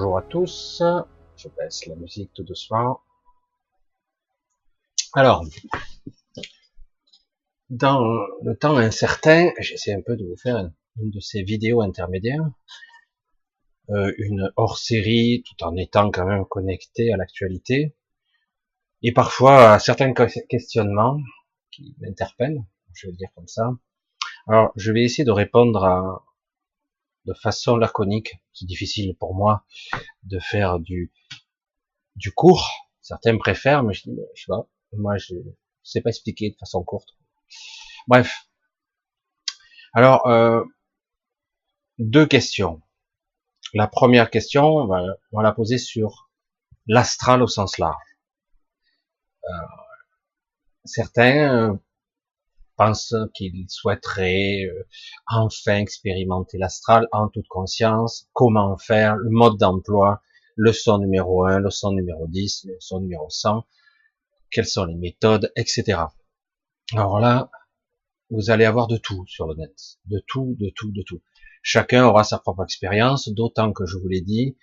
Bonjour 0.00 0.16
à 0.16 0.22
tous. 0.22 0.82
Je 1.36 1.48
baisse 1.58 1.84
la 1.84 1.94
musique 1.94 2.32
tout 2.32 2.42
doucement. 2.42 3.02
Alors, 5.12 5.44
dans 7.68 8.00
le 8.42 8.56
temps 8.56 8.78
incertain, 8.78 9.50
j'essaie 9.58 9.92
un 9.92 10.00
peu 10.00 10.16
de 10.16 10.24
vous 10.24 10.38
faire 10.38 10.70
une 10.98 11.10
de 11.10 11.20
ces 11.20 11.42
vidéos 11.42 11.82
intermédiaires, 11.82 12.50
euh, 13.90 14.10
une 14.16 14.50
hors-série, 14.56 15.44
tout 15.46 15.62
en 15.66 15.76
étant 15.76 16.10
quand 16.10 16.24
même 16.24 16.46
connecté 16.46 17.12
à 17.12 17.18
l'actualité, 17.18 17.94
et 19.02 19.12
parfois 19.12 19.74
à 19.74 19.78
certains 19.78 20.14
questionnements 20.14 21.20
qui 21.72 21.94
m'interpellent, 22.00 22.64
je 22.94 23.06
vais 23.06 23.12
le 23.12 23.18
dire 23.18 23.28
comme 23.34 23.48
ça. 23.48 23.68
Alors, 24.46 24.72
je 24.76 24.92
vais 24.92 25.02
essayer 25.02 25.24
de 25.24 25.30
répondre 25.30 25.84
à, 25.84 26.24
de 27.30 27.34
façon 27.34 27.76
laconique. 27.76 28.34
C'est 28.52 28.66
difficile 28.66 29.16
pour 29.16 29.34
moi 29.34 29.64
de 30.24 30.40
faire 30.40 30.80
du, 30.80 31.12
du 32.16 32.32
court. 32.32 32.68
Certains 33.00 33.38
préfèrent, 33.38 33.84
mais 33.84 33.94
je, 33.94 34.10
je 34.34 34.42
sais 34.42 34.48
pas. 34.48 34.66
Moi, 34.92 35.16
je 35.16 35.36
sais 35.84 36.00
pas 36.00 36.10
expliquer 36.10 36.50
de 36.50 36.56
façon 36.56 36.82
courte. 36.82 37.10
Bref. 38.08 38.48
Alors, 39.92 40.26
euh, 40.26 40.64
deux 41.98 42.26
questions. 42.26 42.82
La 43.74 43.86
première 43.86 44.30
question, 44.30 44.64
on 44.64 44.86
va, 44.86 45.02
la 45.32 45.52
poser 45.52 45.78
sur 45.78 46.30
l'astral 46.88 47.42
au 47.42 47.46
sens 47.46 47.78
large. 47.78 48.02
Euh, 49.44 49.54
certains 50.84 51.78
pense 52.80 53.14
qu'il 53.34 53.66
souhaiterait 53.68 54.64
euh, 54.64 54.86
enfin 55.26 55.76
expérimenter 55.76 56.56
l'astral 56.56 57.08
en 57.12 57.28
toute 57.28 57.46
conscience, 57.46 58.26
comment 58.32 58.78
faire, 58.78 59.16
le 59.16 59.28
mode 59.28 59.58
d'emploi, 59.58 60.22
leçon 60.56 60.96
numéro 60.96 61.44
1, 61.44 61.58
leçon 61.60 61.92
numéro 61.92 62.26
10, 62.26 62.68
leçon 62.74 63.00
numéro 63.00 63.28
100, 63.28 63.66
quelles 64.50 64.64
sont 64.64 64.86
les 64.86 64.94
méthodes, 64.94 65.52
etc. 65.56 66.04
Alors 66.94 67.20
là, 67.20 67.50
vous 68.30 68.48
allez 68.48 68.64
avoir 68.64 68.86
de 68.86 68.96
tout 68.96 69.26
sur 69.26 69.46
le 69.46 69.56
net, 69.56 69.76
de 70.06 70.22
tout, 70.26 70.56
de 70.58 70.72
tout, 70.74 70.90
de 70.90 71.02
tout. 71.02 71.20
Chacun 71.62 72.06
aura 72.06 72.24
sa 72.24 72.38
propre 72.38 72.64
expérience, 72.64 73.28
d'autant 73.28 73.74
que 73.74 73.84
je 73.84 73.98
vous 73.98 74.08
l'ai 74.08 74.22
dit, 74.22 74.56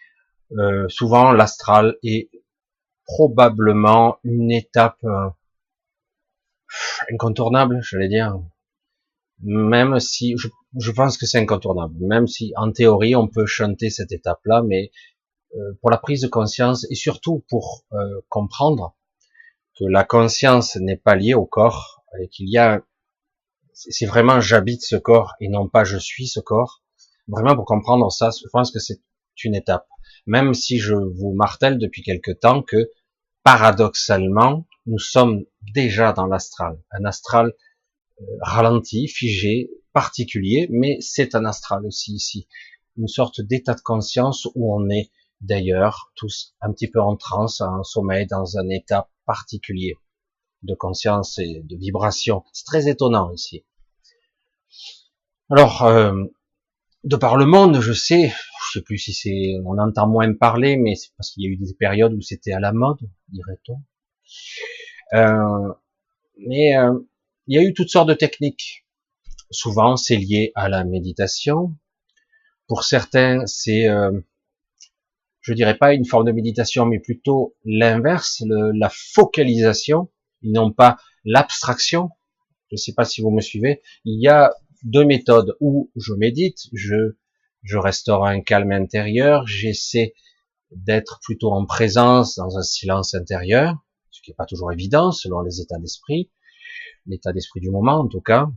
euh, 0.54 0.90
souvent 0.90 1.34
l'astral 1.34 1.98
est 2.02 2.32
probablement 3.06 4.18
une 4.24 4.52
étape 4.52 5.04
euh, 5.04 5.30
incontournable, 7.12 7.80
j'allais 7.82 8.10
dire. 8.10 8.40
Même 9.42 10.00
si, 10.00 10.36
je, 10.38 10.92
pense 10.92 11.18
que 11.18 11.26
c'est 11.26 11.38
incontournable. 11.38 11.96
Même 12.00 12.28
si, 12.28 12.54
en 12.56 12.72
théorie, 12.72 13.16
on 13.16 13.28
peut 13.28 13.46
chanter 13.46 13.90
cette 13.90 14.12
étape-là, 14.12 14.64
mais 14.64 14.92
euh, 15.56 15.78
pour 15.82 15.92
la 15.92 15.98
prise 15.98 16.22
de 16.22 16.28
conscience 16.28 16.86
et 16.90 16.96
surtout 16.96 17.46
pour 17.50 17.86
euh, 17.94 18.22
comprendre 18.30 18.96
que 19.78 19.86
la 19.86 20.04
conscience 20.04 20.76
n'est 20.76 20.98
pas 20.98 21.16
liée 21.16 21.36
au 21.36 21.46
corps 21.46 22.04
et 22.20 22.28
qu'il 22.30 22.50
y 22.50 22.58
a, 22.58 22.82
c'est 23.74 24.08
vraiment 24.08 24.42
j'habite 24.42 24.84
ce 24.84 24.96
corps 24.96 25.36
et 25.40 25.50
non 25.50 25.70
pas 25.70 25.84
je 25.84 25.98
suis 25.98 26.28
ce 26.28 26.40
corps. 26.40 26.84
Vraiment 27.28 27.56
pour 27.56 27.66
comprendre 27.66 28.12
ça, 28.12 28.30
je 28.32 28.48
pense 28.52 28.72
que 28.72 28.80
c'est 28.80 29.02
une 29.44 29.56
étape. 29.56 29.88
Même 30.26 30.54
si 30.54 30.80
je 30.80 30.96
vous 30.96 31.34
martèle 31.34 31.78
depuis 31.78 32.02
quelque 32.02 32.32
temps 32.32 32.64
que 32.64 32.90
paradoxalement, 33.44 34.68
nous 34.88 35.00
sommes 35.00 35.46
déjà 35.74 36.14
dans 36.14 36.28
l'astral. 36.28 36.82
Un 36.92 37.06
astral 37.06 37.54
euh, 38.22 38.26
ralenti, 38.42 39.08
figé, 39.08 39.70
particulier, 39.94 40.68
mais 40.72 40.98
c'est 41.02 41.36
un 41.36 41.46
astral 41.46 41.86
aussi 41.86 42.14
ici. 42.14 42.48
Une 42.98 43.08
sorte 43.08 43.42
d'état 43.42 43.76
de 43.76 43.82
conscience 43.82 44.48
où 44.56 44.74
on 44.74 44.90
est 44.90 45.12
d'ailleurs 45.42 46.12
tous 46.16 46.56
un 46.62 46.72
petit 46.72 46.90
peu 46.90 47.00
en 47.00 47.16
transe, 47.16 47.62
en 47.62 47.84
sommeil, 47.84 48.26
dans 48.28 48.58
un 48.58 48.70
état 48.70 49.10
particulier 49.26 49.96
de 50.64 50.74
conscience 50.74 51.38
et 51.38 51.62
de 51.64 51.78
vibration. 51.78 52.44
C'est 52.54 52.66
très 52.66 52.90
étonnant 52.90 53.32
ici. 53.32 53.64
Alors, 55.50 55.84
euh, 55.84 56.24
de 57.04 57.16
par 57.16 57.38
le 57.38 57.46
monde, 57.46 57.80
je 57.80 57.94
sais, 57.94 58.34
je 58.68 58.80
sais 58.80 58.84
plus 58.84 58.98
si 58.98 59.14
c'est, 59.14 59.54
on 59.66 59.78
entend 59.78 60.08
moins 60.08 60.34
parler, 60.34 60.76
mais 60.76 60.96
c'est 60.96 61.12
parce 61.16 61.32
qu'il 61.32 61.44
y 61.44 61.48
a 61.48 61.50
eu 61.50 61.58
des 61.58 61.74
périodes 61.74 62.14
où 62.14 62.22
c'était 62.22 62.52
à 62.52 62.60
la 62.60 62.74
mode, 62.74 63.00
dirait-on. 63.30 63.82
Euh, 65.14 65.74
mais 66.38 66.78
euh, 66.78 67.00
il 67.48 67.56
y 67.56 67.60
a 67.60 67.64
eu 67.64 67.74
toutes 67.74 67.90
sortes 67.90 68.10
de 68.10 68.14
techniques. 68.14 68.86
Souvent, 69.52 69.96
c'est 69.96 70.18
lié 70.18 70.52
à 70.56 70.70
la 70.70 70.84
méditation. 70.84 71.76
Pour 72.68 72.84
certains, 72.84 73.46
c'est, 73.46 73.88
euh, 73.88 74.12
je 75.42 75.54
dirais 75.54 75.78
pas 75.78 75.94
une 75.94 76.06
forme 76.06 76.26
de 76.26 76.34
méditation, 76.34 76.86
mais 76.86 77.00
plutôt 77.00 77.56
l'inverse, 77.64 78.44
la 78.50 78.90
focalisation, 78.90 80.10
et 80.44 80.50
non 80.50 80.72
pas 80.74 80.98
l'abstraction. 81.24 82.10
Je 82.70 82.76
ne 82.76 82.78
sais 82.78 82.94
pas 82.94 83.06
si 83.06 83.22
vous 83.22 83.32
me 83.32 83.40
suivez. 83.40 83.82
Il 84.04 84.22
y 84.22 84.28
a 84.28 84.54
deux 84.84 85.06
méthodes 85.06 85.56
où 85.62 85.90
je 85.96 86.14
médite, 86.14 86.68
je, 86.74 87.16
je 87.64 87.78
restaure 87.78 88.26
un 88.26 88.42
calme 88.42 88.74
intérieur, 88.74 89.48
j'essaie 89.48 90.14
d'être 90.72 91.22
plutôt 91.24 91.54
en 91.54 91.66
présence 91.66 92.36
dans 92.36 92.58
un 92.58 92.64
silence 92.64 93.14
intérieur 93.14 93.78
qui 94.28 94.32
n'est 94.32 94.36
pas 94.36 94.46
toujours 94.46 94.74
évident 94.74 95.14
selon 95.14 95.40
les 95.42 95.62
états 95.62 95.78
d'esprit, 95.78 96.30
l'état 97.06 97.32
d'esprit 97.32 97.62
du 97.62 97.70
moment 97.70 98.00
en 98.02 98.08
tout 98.08 98.20
cas, 98.20 98.50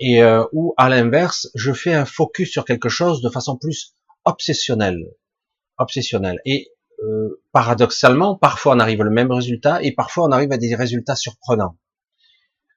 et 0.00 0.22
euh, 0.22 0.44
ou 0.52 0.74
à 0.76 0.88
l'inverse, 0.88 1.48
je 1.54 1.72
fais 1.72 1.94
un 1.94 2.04
focus 2.04 2.50
sur 2.50 2.64
quelque 2.64 2.88
chose 2.88 3.22
de 3.22 3.30
façon 3.30 3.56
plus 3.56 3.94
obsessionnelle, 4.24 5.06
obsessionnelle. 5.78 6.40
Et 6.44 6.72
euh, 7.04 7.40
paradoxalement, 7.52 8.34
parfois 8.34 8.74
on 8.74 8.80
arrive 8.80 9.00
au 9.00 9.08
même 9.08 9.30
résultat 9.30 9.80
et 9.82 9.92
parfois 9.92 10.24
on 10.24 10.32
arrive 10.32 10.50
à 10.50 10.58
des 10.58 10.74
résultats 10.74 11.14
surprenants, 11.14 11.78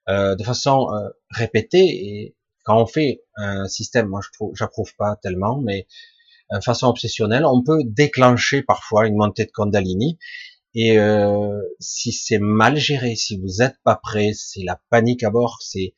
euh, 0.09 0.35
de 0.35 0.43
façon 0.43 0.89
euh, 0.93 1.09
répétée. 1.31 1.87
Et 1.87 2.35
quand 2.65 2.79
on 2.79 2.85
fait 2.85 3.23
un 3.35 3.67
système, 3.67 4.09
moi 4.09 4.21
je 4.21 4.29
j'approuve 4.53 4.95
pas 4.95 5.15
tellement, 5.15 5.59
mais 5.59 5.87
de 6.51 6.63
façon 6.63 6.87
obsessionnelle, 6.87 7.45
on 7.45 7.63
peut 7.63 7.81
déclencher 7.83 8.61
parfois 8.61 9.07
une 9.07 9.15
montée 9.15 9.45
de 9.45 9.51
Kundalini 9.51 10.19
et 10.81 10.97
euh, 10.97 11.61
si 11.81 12.13
c'est 12.13 12.39
mal 12.39 12.77
géré, 12.77 13.13
si 13.17 13.37
vous 13.37 13.57
n'êtes 13.59 13.75
pas 13.83 13.97
prêt, 14.01 14.31
c'est 14.33 14.63
la 14.63 14.79
panique 14.89 15.23
à 15.23 15.29
bord, 15.29 15.57
c'est 15.61 15.93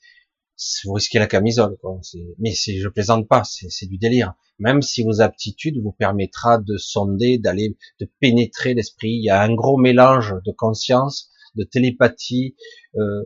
vous 0.86 0.94
risquez 0.94 1.20
la 1.20 1.28
camisole. 1.28 1.78
Quoi. 1.80 2.00
Mais 2.40 2.54
je 2.54 2.88
plaisante 2.88 3.28
pas, 3.28 3.44
c'est 3.44 3.86
du 3.86 4.00
délire. 4.00 4.34
Même 4.58 4.82
si 4.82 5.04
vos 5.04 5.22
aptitudes 5.22 5.80
vous 5.84 5.92
permettra 5.92 6.58
de 6.58 6.78
sonder, 6.78 7.38
d'aller, 7.38 7.78
de 8.00 8.10
pénétrer 8.20 8.74
l'esprit, 8.74 9.12
il 9.12 9.24
y 9.24 9.30
a 9.30 9.44
un 9.44 9.54
gros 9.54 9.78
mélange 9.78 10.34
de 10.48 10.52
conscience, 10.52 11.30
de 11.54 11.64
télépathie, 11.64 12.56
euh, 12.96 13.26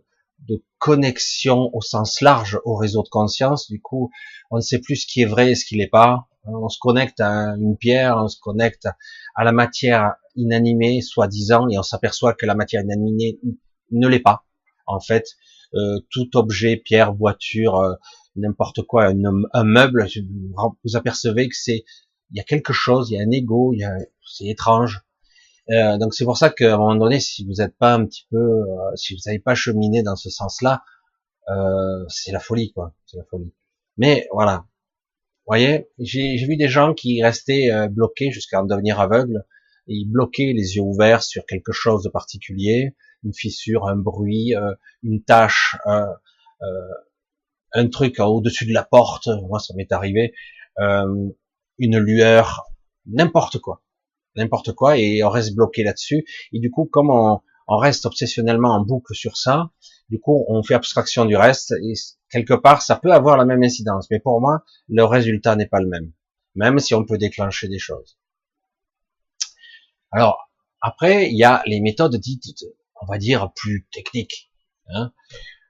de 0.49 0.61
connexion 0.77 1.69
au 1.71 1.79
sens 1.79 2.19
large 2.19 2.59
au 2.65 2.75
réseau 2.75 3.01
de 3.01 3.09
conscience. 3.09 3.69
Du 3.69 3.81
coup, 3.81 4.11
on 4.51 4.57
ne 4.57 4.61
sait 4.61 4.79
plus 4.79 4.97
ce 4.97 5.07
qui 5.07 5.21
est 5.21 5.25
vrai 5.25 5.51
et 5.51 5.55
ce 5.55 5.63
qui 5.63 5.77
n'est 5.77 5.87
pas. 5.87 6.27
On 6.47 6.69
se 6.69 6.77
connecte 6.79 7.19
à 7.19 7.55
une 7.57 7.77
pierre, 7.77 8.17
on 8.17 8.27
se 8.27 8.39
connecte 8.39 8.87
à 9.35 9.43
la 9.43 9.51
matière 9.51 10.15
inanimée, 10.35 11.01
soi-disant, 11.01 11.67
et 11.69 11.77
on 11.77 11.83
s'aperçoit 11.83 12.33
que 12.33 12.45
la 12.45 12.55
matière 12.55 12.83
inanimée 12.83 13.39
ne 13.91 14.07
l'est 14.07 14.19
pas. 14.19 14.45
En 14.85 14.99
fait, 14.99 15.25
euh, 15.73 15.99
tout 16.11 16.37
objet, 16.37 16.77
pierre, 16.77 17.13
voiture, 17.13 17.77
euh, 17.77 17.95
n'importe 18.35 18.83
quoi, 18.83 19.05
un, 19.05 19.63
meuble, 19.63 20.07
vous 20.83 20.95
apercevez 20.95 21.49
que 21.49 21.55
c'est, 21.55 21.83
il 22.31 22.37
y 22.37 22.39
a 22.39 22.43
quelque 22.43 22.73
chose, 22.73 23.09
il 23.09 23.15
y 23.15 23.19
a 23.19 23.23
un 23.23 23.31
ego, 23.31 23.73
il 23.73 23.79
y 23.79 23.83
a, 23.83 23.93
c'est 24.25 24.45
étrange. 24.45 25.01
Euh, 25.71 25.97
donc 25.97 26.13
c'est 26.13 26.25
pour 26.25 26.37
ça 26.37 26.49
qu'à 26.49 26.75
un 26.75 26.77
moment 26.77 26.95
donné, 26.95 27.19
si 27.19 27.45
vous 27.45 27.53
n'êtes 27.53 27.75
pas 27.77 27.93
un 27.95 28.05
petit 28.05 28.27
peu, 28.29 28.37
euh, 28.37 28.95
si 28.95 29.15
vous 29.15 29.19
n'avez 29.25 29.39
pas 29.39 29.55
cheminé 29.55 30.03
dans 30.03 30.15
ce 30.15 30.29
sens-là, 30.29 30.83
euh, 31.49 32.05
c'est 32.07 32.31
la 32.31 32.39
folie, 32.39 32.71
quoi. 32.71 32.93
C'est 33.05 33.17
la 33.17 33.23
folie. 33.23 33.53
Mais 33.97 34.27
voilà. 34.31 34.65
Voyez, 35.47 35.87
j'ai 35.99 36.35
vu 36.37 36.57
des 36.57 36.67
gens 36.67 36.93
qui 36.93 37.21
restaient 37.23 37.69
bloqués 37.89 38.31
jusqu'à 38.31 38.61
en 38.61 38.65
devenir 38.65 38.99
aveugles. 38.99 39.45
Et 39.87 40.03
bloquer 40.07 40.53
les 40.53 40.75
yeux 40.75 40.81
ouverts 40.81 41.21
sur 41.21 41.45
quelque 41.45 41.71
chose 41.71 42.01
de 42.03 42.09
particulier, 42.09 42.95
une 43.23 43.33
fissure, 43.33 43.87
un 43.87 43.95
bruit, 43.95 44.55
euh, 44.55 44.73
une 45.03 45.23
tâche, 45.23 45.77
euh, 45.85 46.05
euh, 46.61 46.93
un 47.73 47.87
truc 47.89 48.19
au-dessus 48.19 48.65
de 48.65 48.73
la 48.73 48.83
porte, 48.83 49.27
moi 49.47 49.59
ça 49.59 49.73
m'est 49.75 49.91
arrivé, 49.91 50.33
une 50.77 51.97
lueur, 51.97 52.63
n'importe 53.05 53.59
quoi, 53.59 53.83
n'importe 54.35 54.73
quoi, 54.73 54.97
et 54.97 55.23
on 55.23 55.29
reste 55.29 55.55
bloqué 55.55 55.83
là-dessus. 55.83 56.25
Et 56.53 56.59
du 56.59 56.71
coup, 56.71 56.85
comme 56.85 57.09
on, 57.09 57.41
on 57.67 57.77
reste 57.77 58.05
obsessionnellement 58.05 58.69
en 58.69 58.81
boucle 58.83 59.13
sur 59.13 59.35
ça, 59.35 59.71
du 60.09 60.19
coup, 60.19 60.45
on 60.47 60.61
fait 60.63 60.75
abstraction 60.75 61.25
du 61.25 61.35
reste, 61.35 61.71
et 61.71 61.93
quelque 62.29 62.53
part, 62.53 62.81
ça 62.81 62.95
peut 62.95 63.11
avoir 63.11 63.37
la 63.37 63.45
même 63.45 63.63
incidence. 63.63 64.07
Mais 64.11 64.19
pour 64.19 64.39
moi, 64.39 64.63
le 64.87 65.03
résultat 65.03 65.55
n'est 65.55 65.67
pas 65.67 65.79
le 65.79 65.87
même, 65.87 66.11
même 66.53 66.79
si 66.79 66.93
on 66.93 67.05
peut 67.05 67.17
déclencher 67.17 67.67
des 67.67 67.79
choses. 67.79 68.17
Alors, 70.11 70.49
après, 70.81 71.29
il 71.31 71.37
y 71.37 71.43
a 71.43 71.63
les 71.65 71.81
méthodes 71.81 72.15
dites, 72.17 72.65
on 73.01 73.05
va 73.07 73.17
dire, 73.17 73.51
plus 73.55 73.87
techniques. 73.91 74.51
Hein. 74.89 75.11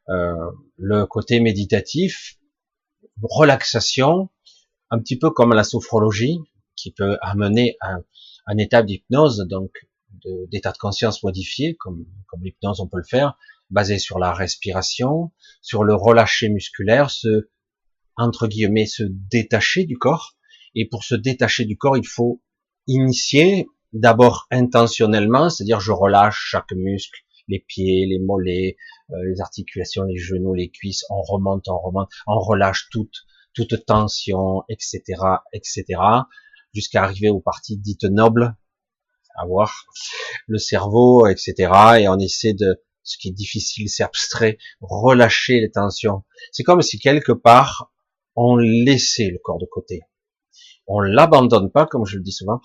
Euh, 0.10 0.52
le 0.78 1.06
côté 1.06 1.40
méditatif, 1.40 2.38
relaxation, 3.22 4.30
un 4.92 5.00
petit 5.00 5.18
peu 5.18 5.32
comme 5.32 5.54
la 5.54 5.64
sophrologie. 5.64 6.40
qui 6.76 6.92
peut 6.92 7.18
amener 7.22 7.78
à 7.80 8.00
un 8.48 8.58
état 8.58 8.84
d'hypnose, 8.84 9.48
donc 9.48 9.72
d'état 10.50 10.72
de, 10.72 10.78
conscience 10.78 11.24
modifié, 11.24 11.76
comme, 11.76 12.06
comme 12.28 12.44
l'hypnose 12.44 12.80
on 12.80 12.88
peut 12.88 12.98
le 12.98 13.04
faire, 13.04 13.38
basé 13.70 14.00
sur 14.00 14.20
la 14.20 14.34
respiration, 14.34 15.32
sur 15.62 15.84
le 15.84 15.96
relâcher 15.96 16.50
musculaire, 16.50 17.10
se, 17.10 17.50
entre 18.16 18.48
guillemets, 18.48 18.86
se 18.86 19.04
détacher 19.04 19.86
du 19.86 19.98
corps. 19.98 20.36
Et 20.76 20.88
pour 20.88 21.04
se 21.04 21.16
détacher 21.16 21.66
du 21.66 21.78
corps, 21.78 21.98
il 21.98 22.08
faut 22.08 22.42
initier 22.88 23.68
d'abord 23.94 24.48
intentionnellement, 24.52 25.50
c'est-à-dire 25.50 25.80
je 25.80 25.92
relâche 25.92 26.38
chaque 26.50 26.72
muscle, 26.74 27.22
les 27.48 27.60
pieds, 27.60 28.06
les 28.06 28.20
mollets, 28.20 28.76
euh, 29.12 29.16
les 29.30 29.42
articulations, 29.42 30.04
les 30.04 30.18
genoux, 30.18 30.54
les 30.54 30.70
cuisses, 30.70 31.06
on 31.10 31.22
remonte, 31.22 31.68
on 31.70 31.78
remonte, 31.78 32.10
on 32.28 32.40
relâche 32.40 32.90
toute, 32.92 33.26
toute 33.54 33.86
tension, 33.86 34.64
etc., 34.70 35.02
etc., 35.54 35.86
jusqu'à 36.74 37.04
arriver 37.04 37.30
aux 37.30 37.40
parties 37.40 37.78
dites 37.78 38.04
nobles, 38.04 38.56
à 39.38 39.46
voir, 39.46 39.86
le 40.48 40.58
cerveau, 40.58 41.28
etc., 41.28 41.54
et 42.00 42.08
on 42.08 42.18
essaie 42.18 42.54
de, 42.54 42.82
ce 43.04 43.18
qui 43.18 43.30
est 43.30 43.32
difficile, 43.32 43.90
c'est 43.90 44.04
abstrait, 44.04 44.58
relâcher 44.82 45.60
les 45.60 45.72
tensions. 45.72 46.24
C'est 46.52 46.64
comme 46.64 46.82
si 46.82 47.00
quelque 47.00 47.32
part, 47.32 47.92
on 48.36 48.58
laissait 48.58 49.30
le 49.30 49.40
corps 49.44 49.60
de 49.60 49.66
côté. 49.66 50.02
On 50.88 51.00
l'abandonne 51.00 51.72
pas, 51.72 51.86
comme 51.86 52.06
je 52.06 52.18
le 52.18 52.24
dis 52.24 52.32
souvent, 52.32 52.62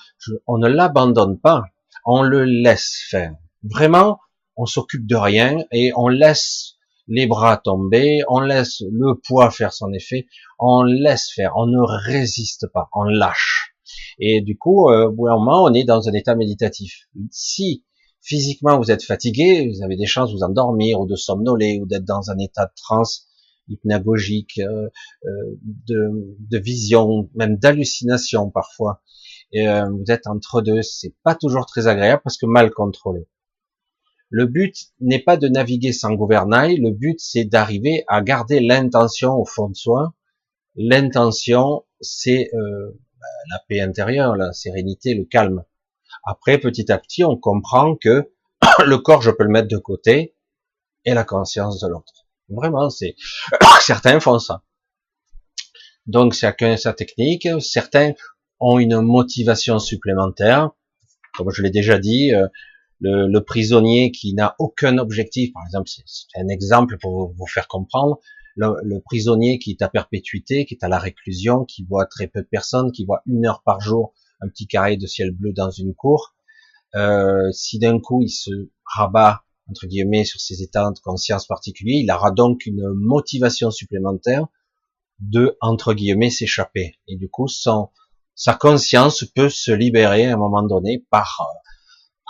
on 0.46 0.58
ne 0.58 0.68
l'abandonne 0.68 1.38
pas, 1.38 1.64
on 2.04 2.22
le 2.22 2.44
laisse 2.44 3.02
faire. 3.08 3.34
Vraiment, 3.62 4.18
on 4.56 4.66
s'occupe 4.66 5.06
de 5.06 5.16
rien 5.16 5.64
et 5.72 5.92
on 5.96 6.08
laisse 6.08 6.76
les 7.08 7.26
bras 7.26 7.56
tomber, 7.56 8.22
on 8.28 8.40
laisse 8.40 8.82
le 8.82 9.14
poids 9.14 9.50
faire 9.50 9.72
son 9.72 9.92
effet, 9.92 10.26
on 10.58 10.82
laisse 10.82 11.30
faire, 11.30 11.52
on 11.56 11.66
ne 11.66 11.80
résiste 11.80 12.66
pas, 12.72 12.88
on 12.92 13.04
lâche. 13.04 13.69
Et 14.18 14.40
du 14.40 14.56
coup, 14.56 14.88
euh, 14.88 15.08
au 15.08 15.12
bout 15.12 15.26
d'un 15.26 15.36
moment, 15.36 15.64
on 15.64 15.74
est 15.74 15.84
dans 15.84 16.08
un 16.08 16.12
état 16.12 16.34
méditatif. 16.34 17.08
Si 17.30 17.84
physiquement 18.20 18.78
vous 18.78 18.90
êtes 18.90 19.02
fatigué, 19.02 19.68
vous 19.68 19.82
avez 19.82 19.96
des 19.96 20.06
chances 20.06 20.30
de 20.30 20.36
vous 20.36 20.42
endormir 20.42 21.00
ou 21.00 21.06
de 21.06 21.16
somnoler 21.16 21.80
ou 21.80 21.86
d'être 21.86 22.04
dans 22.04 22.30
un 22.30 22.38
état 22.38 22.66
de 22.66 22.72
transe 22.76 23.26
hypnagogique, 23.68 24.58
euh, 24.58 24.88
euh, 25.24 25.58
de, 25.62 26.36
de, 26.38 26.58
vision, 26.58 27.30
même 27.34 27.56
d'hallucination 27.56 28.50
parfois. 28.50 29.02
Et 29.52 29.66
vous 29.66 30.04
êtes 30.06 30.28
entre 30.28 30.62
deux, 30.62 30.80
c'est 30.80 31.12
pas 31.24 31.34
toujours 31.34 31.66
très 31.66 31.88
agréable 31.88 32.22
parce 32.22 32.38
que 32.38 32.46
mal 32.46 32.70
contrôlé. 32.70 33.26
Le 34.32 34.46
but 34.46 34.76
n'est 35.00 35.18
pas 35.22 35.36
de 35.36 35.48
naviguer 35.48 35.92
sans 35.92 36.14
gouvernail, 36.14 36.76
le 36.76 36.92
but 36.92 37.18
c'est 37.18 37.44
d'arriver 37.44 38.04
à 38.06 38.22
garder 38.22 38.60
l'intention 38.60 39.34
au 39.34 39.44
fond 39.44 39.68
de 39.68 39.74
soi. 39.74 40.14
L'intention, 40.76 41.84
c'est 42.00 42.48
euh, 42.54 42.96
la 43.50 43.58
paix 43.68 43.80
intérieure, 43.80 44.36
la 44.36 44.52
sérénité, 44.52 45.14
le 45.14 45.24
calme. 45.24 45.64
Après, 46.24 46.58
petit 46.58 46.90
à 46.90 46.98
petit, 46.98 47.24
on 47.24 47.36
comprend 47.36 47.96
que 47.96 48.30
le 48.84 48.98
corps, 48.98 49.22
je 49.22 49.30
peux 49.30 49.44
le 49.44 49.50
mettre 49.50 49.68
de 49.68 49.78
côté, 49.78 50.34
et 51.04 51.14
la 51.14 51.24
conscience 51.24 51.80
de 51.80 51.88
l'autre. 51.88 52.26
Vraiment, 52.48 52.90
c'est 52.90 53.16
certains 53.80 54.20
font 54.20 54.38
ça. 54.38 54.62
Donc 56.06 56.32
chacun 56.32 56.76
sa 56.76 56.92
technique. 56.92 57.48
Certains 57.60 58.12
ont 58.58 58.78
une 58.78 59.00
motivation 59.00 59.78
supplémentaire. 59.78 60.70
Comme 61.34 61.50
je 61.50 61.62
l'ai 61.62 61.70
déjà 61.70 61.98
dit, 61.98 62.34
euh, 62.34 62.48
le, 63.00 63.28
le 63.28 63.44
prisonnier 63.44 64.10
qui 64.10 64.34
n'a 64.34 64.56
aucun 64.58 64.98
objectif, 64.98 65.52
par 65.52 65.64
exemple, 65.64 65.88
c'est 65.88 66.38
un 66.38 66.48
exemple 66.48 66.98
pour 66.98 67.32
vous 67.32 67.46
faire 67.46 67.68
comprendre, 67.68 68.18
le, 68.56 68.74
le, 68.82 69.00
prisonnier 69.00 69.58
qui 69.58 69.70
est 69.70 69.82
à 69.82 69.88
perpétuité, 69.88 70.64
qui 70.66 70.74
est 70.74 70.84
à 70.84 70.88
la 70.88 70.98
réclusion, 70.98 71.64
qui 71.64 71.84
voit 71.84 72.06
très 72.06 72.26
peu 72.26 72.40
de 72.42 72.46
personnes, 72.46 72.92
qui 72.92 73.04
voit 73.04 73.22
une 73.26 73.46
heure 73.46 73.62
par 73.62 73.80
jour 73.80 74.12
un 74.40 74.48
petit 74.48 74.66
carré 74.66 74.96
de 74.96 75.06
ciel 75.06 75.30
bleu 75.32 75.52
dans 75.52 75.70
une 75.70 75.94
cour, 75.94 76.34
euh, 76.94 77.50
si 77.52 77.78
d'un 77.78 78.00
coup 78.00 78.22
il 78.22 78.30
se 78.30 78.50
rabat 78.84 79.44
entre 79.68 79.86
guillemets 79.86 80.24
sur 80.24 80.40
ses 80.40 80.62
états 80.62 80.90
de 80.90 80.98
conscience 80.98 81.46
particuliers, 81.46 82.02
il 82.02 82.10
aura 82.10 82.32
donc 82.32 82.66
une 82.66 82.88
motivation 82.94 83.70
supplémentaire 83.70 84.46
de 85.20 85.56
entre 85.60 85.94
guillemets 85.94 86.30
s'échapper. 86.30 86.98
Et 87.06 87.16
du 87.16 87.28
coup, 87.28 87.46
son, 87.46 87.90
sa 88.34 88.54
conscience 88.54 89.24
peut 89.34 89.48
se 89.48 89.70
libérer 89.70 90.26
à 90.26 90.34
un 90.34 90.36
moment 90.36 90.62
donné 90.62 91.04
par 91.10 91.46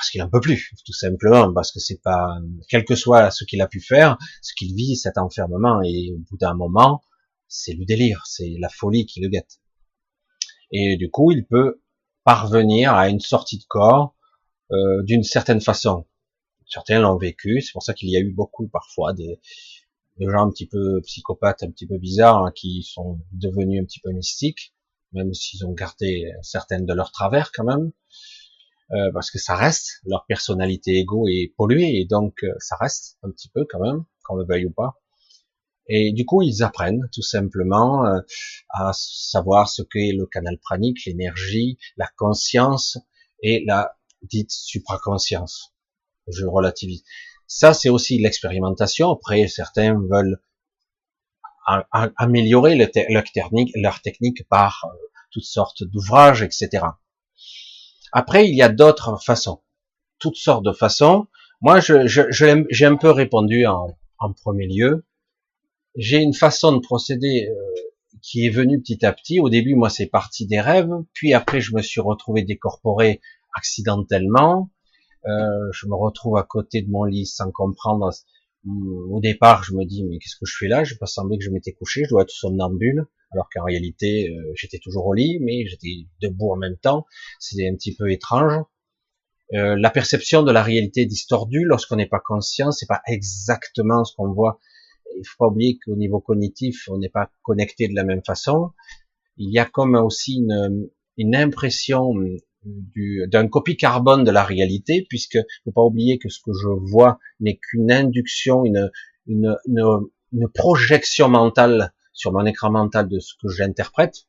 parce 0.00 0.08
qu'il 0.08 0.22
en 0.22 0.30
peut 0.30 0.40
plus, 0.40 0.72
tout 0.86 0.94
simplement, 0.94 1.52
parce 1.52 1.72
que 1.72 1.78
c'est 1.78 2.00
pas, 2.00 2.38
quel 2.70 2.86
que 2.86 2.94
soit 2.94 3.30
ce 3.30 3.44
qu'il 3.44 3.60
a 3.60 3.68
pu 3.68 3.82
faire, 3.82 4.16
ce 4.40 4.54
qu'il 4.54 4.74
vit, 4.74 4.96
cet 4.96 5.18
enfermement, 5.18 5.82
et 5.82 6.14
au 6.14 6.18
bout 6.20 6.38
d'un 6.38 6.54
moment, 6.54 7.02
c'est 7.48 7.74
le 7.74 7.84
délire, 7.84 8.22
c'est 8.24 8.56
la 8.58 8.70
folie 8.70 9.04
qui 9.04 9.20
le 9.20 9.28
guette. 9.28 9.60
Et 10.72 10.96
du 10.96 11.10
coup, 11.10 11.32
il 11.32 11.44
peut 11.44 11.82
parvenir 12.24 12.94
à 12.94 13.10
une 13.10 13.20
sortie 13.20 13.58
de 13.58 13.64
corps 13.68 14.16
euh, 14.72 15.02
d'une 15.02 15.22
certaine 15.22 15.60
façon. 15.60 16.06
Certains 16.66 17.00
l'ont 17.00 17.18
vécu, 17.18 17.60
c'est 17.60 17.72
pour 17.72 17.82
ça 17.82 17.92
qu'il 17.92 18.08
y 18.08 18.16
a 18.16 18.20
eu 18.20 18.32
beaucoup 18.32 18.68
parfois 18.68 19.12
des, 19.12 19.38
gens 20.18 20.46
un 20.46 20.50
petit 20.50 20.66
peu 20.66 21.02
psychopathes, 21.02 21.62
un 21.62 21.70
petit 21.70 21.86
peu 21.86 21.98
bizarres, 21.98 22.46
hein, 22.46 22.52
qui 22.54 22.84
sont 22.84 23.20
devenus 23.32 23.82
un 23.82 23.84
petit 23.84 24.00
peu 24.00 24.12
mystiques, 24.12 24.72
même 25.12 25.34
s'ils 25.34 25.66
ont 25.66 25.74
gardé 25.74 26.32
certaines 26.40 26.86
de 26.86 26.94
leurs 26.94 27.12
travers 27.12 27.52
quand 27.52 27.64
même. 27.64 27.92
Euh, 28.92 29.12
parce 29.12 29.30
que 29.30 29.38
ça 29.38 29.54
reste, 29.54 30.00
leur 30.04 30.26
personnalité 30.26 30.96
égo 30.98 31.28
est 31.28 31.54
polluée, 31.56 32.00
et 32.00 32.06
donc 32.06 32.42
euh, 32.42 32.52
ça 32.58 32.76
reste 32.80 33.18
un 33.22 33.30
petit 33.30 33.48
peu 33.48 33.64
quand 33.70 33.78
même, 33.78 34.04
qu'on 34.24 34.34
le 34.34 34.44
veuille 34.44 34.66
ou 34.66 34.72
pas. 34.72 34.96
Et 35.86 36.12
du 36.12 36.26
coup, 36.26 36.42
ils 36.42 36.62
apprennent 36.64 37.08
tout 37.12 37.22
simplement 37.22 38.04
euh, 38.06 38.20
à 38.68 38.90
savoir 38.92 39.68
ce 39.68 39.82
qu'est 39.82 40.12
le 40.12 40.26
canal 40.26 40.58
pranique, 40.58 41.04
l'énergie, 41.06 41.78
la 41.96 42.08
conscience 42.16 42.98
et 43.42 43.64
la 43.64 43.96
dite 44.22 44.50
supraconscience. 44.50 45.72
Je 46.26 46.44
relativise. 46.46 47.04
Ça, 47.46 47.74
c'est 47.74 47.88
aussi 47.88 48.18
l'expérimentation. 48.18 49.10
Après, 49.10 49.46
certains 49.48 49.94
veulent 50.00 50.40
améliorer 52.16 52.74
leur 52.74 53.24
technique, 53.32 53.70
leur 53.76 54.00
technique 54.02 54.48
par 54.48 54.84
toutes 55.30 55.44
sortes 55.44 55.84
d'ouvrages, 55.84 56.42
etc. 56.42 56.86
Après, 58.12 58.48
il 58.48 58.54
y 58.54 58.62
a 58.62 58.68
d'autres 58.68 59.22
façons, 59.22 59.60
toutes 60.18 60.36
sortes 60.36 60.64
de 60.64 60.72
façons. 60.72 61.26
Moi, 61.60 61.80
je, 61.80 62.06
j'ai 62.06 62.86
un 62.86 62.96
peu 62.96 63.10
répondu 63.10 63.66
en, 63.66 63.96
en 64.18 64.32
premier 64.32 64.66
lieu. 64.66 65.04
J'ai 65.96 66.18
une 66.18 66.34
façon 66.34 66.72
de 66.72 66.80
procéder 66.80 67.48
euh, 67.50 67.80
qui 68.22 68.46
est 68.46 68.50
venue 68.50 68.80
petit 68.80 69.04
à 69.04 69.12
petit. 69.12 69.40
Au 69.40 69.48
début, 69.48 69.74
moi, 69.74 69.90
c'est 69.90 70.06
parti 70.06 70.46
des 70.46 70.60
rêves, 70.60 70.92
puis 71.12 71.34
après, 71.34 71.60
je 71.60 71.74
me 71.74 71.82
suis 71.82 72.00
retrouvé 72.00 72.42
décorporé 72.42 73.20
accidentellement. 73.54 74.70
Euh, 75.26 75.70
je 75.72 75.86
me 75.86 75.94
retrouve 75.94 76.36
à 76.38 76.42
côté 76.42 76.82
de 76.82 76.90
mon 76.90 77.04
lit 77.04 77.26
sans 77.26 77.50
comprendre. 77.50 78.10
Au 78.66 79.20
départ, 79.20 79.64
je 79.64 79.74
me 79.74 79.84
dis 79.84 80.04
mais 80.04 80.18
qu'est-ce 80.18 80.36
que 80.36 80.46
je 80.46 80.56
fais 80.58 80.68
là? 80.68 80.84
Je 80.84 80.94
pas 80.94 81.06
semblé 81.06 81.38
que 81.38 81.44
je 81.44 81.50
m'étais 81.50 81.72
couché, 81.72 82.04
je 82.04 82.10
dois 82.10 82.22
être 82.22 82.30
somnambule 82.30 83.06
alors 83.32 83.48
qu'en 83.54 83.64
réalité 83.64 84.28
euh, 84.30 84.52
j'étais 84.54 84.78
toujours 84.78 85.06
au 85.06 85.14
lit, 85.14 85.38
mais 85.40 85.66
j'étais 85.66 86.06
debout 86.20 86.52
en 86.52 86.56
même 86.56 86.76
temps. 86.76 87.06
C'était 87.38 87.68
un 87.68 87.74
petit 87.74 87.94
peu 87.94 88.10
étrange. 88.10 88.52
Euh, 89.54 89.76
la 89.78 89.90
perception 89.90 90.42
de 90.42 90.52
la 90.52 90.62
réalité 90.62 91.06
distordue 91.06 91.64
lorsqu'on 91.64 91.96
n'est 91.96 92.06
pas 92.06 92.20
conscient, 92.20 92.70
c'est 92.70 92.86
pas 92.86 93.02
exactement 93.06 94.04
ce 94.04 94.14
qu'on 94.14 94.32
voit. 94.32 94.58
Il 95.16 95.26
faut 95.26 95.38
pas 95.38 95.48
oublier 95.48 95.78
qu'au 95.78 95.96
niveau 95.96 96.20
cognitif, 96.20 96.88
on 96.88 96.98
n'est 96.98 97.08
pas 97.08 97.32
connecté 97.42 97.88
de 97.88 97.94
la 97.94 98.04
même 98.04 98.22
façon. 98.24 98.70
Il 99.36 99.50
y 99.50 99.58
a 99.58 99.64
comme 99.64 99.94
aussi 99.96 100.40
une 101.16 101.36
impression 101.36 102.14
d'un 102.64 103.48
copie 103.48 103.76
carbone 103.76 104.24
de 104.24 104.30
la 104.30 104.44
réalité, 104.44 105.06
puisque 105.08 105.38
faut 105.64 105.72
pas 105.72 105.82
oublier 105.82 106.18
que 106.18 106.28
ce 106.28 106.40
que 106.40 106.52
je 106.52 106.68
vois 106.68 107.18
n'est 107.40 107.58
qu'une 107.58 107.90
induction, 107.90 108.64
une, 108.64 108.90
une, 109.26 109.56
une, 109.66 110.08
une 110.32 110.48
projection 110.48 111.28
mentale 111.28 111.92
sur 112.12 112.32
mon 112.32 112.44
écran 112.44 112.70
mental 112.70 113.08
de 113.08 113.18
ce 113.18 113.34
que 113.40 113.48
j'interprète. 113.48 114.26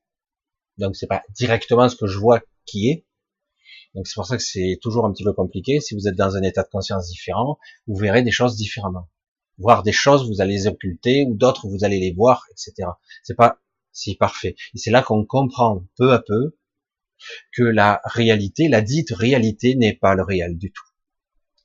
Donc 0.78 0.96
c'est 0.96 1.08
pas 1.08 1.24
directement 1.36 1.90
ce 1.90 1.96
que 1.96 2.08
je 2.08 2.18
vois 2.18 2.42
qui 2.66 2.90
est. 2.90 3.06
Donc 3.94 4.08
c'est 4.08 4.16
pour 4.16 4.26
ça 4.26 4.38
que 4.38 4.44
c'est 4.44 4.80
toujours 4.82 5.06
un 5.06 5.12
petit 5.12 5.24
peu 5.24 5.34
compliqué. 5.34 5.82
Si 5.82 5.96
vous 5.96 6.08
êtes 6.08 6.16
dans 6.16 6.38
un 6.38 6.44
état 6.44 6.64
de 6.64 6.70
conscience 6.70 7.10
différent, 7.10 7.60
vous 7.88 7.96
verrez 7.96 8.24
des 8.24 8.32
choses 8.32 8.56
différemment. 8.56 9.10
Voir 9.58 9.84
des 9.84 9.92
choses, 9.92 10.30
vous 10.30 10.42
allez 10.42 10.54
les 10.54 10.68
occulter, 10.68 11.26
ou 11.28 11.36
d'autres, 11.36 11.68
vous 11.68 11.84
allez 11.84 12.00
les 12.00 12.14
voir, 12.14 12.46
etc. 12.52 12.90
C'est 13.24 13.36
pas 13.36 13.60
si 13.92 14.16
parfait. 14.16 14.56
Et 14.74 14.78
c'est 14.78 14.92
là 14.92 15.02
qu'on 15.04 15.26
comprend 15.26 15.84
peu 15.98 16.14
à 16.14 16.20
peu 16.20 16.56
que 17.54 17.64
la 17.64 18.02
réalité, 18.06 18.68
la 18.68 18.82
dite 18.82 19.12
réalité, 19.12 19.76
n'est 19.76 19.96
pas 19.96 20.16
le 20.16 20.24
réel 20.24 20.58
du 20.58 20.72
tout. 20.72 20.84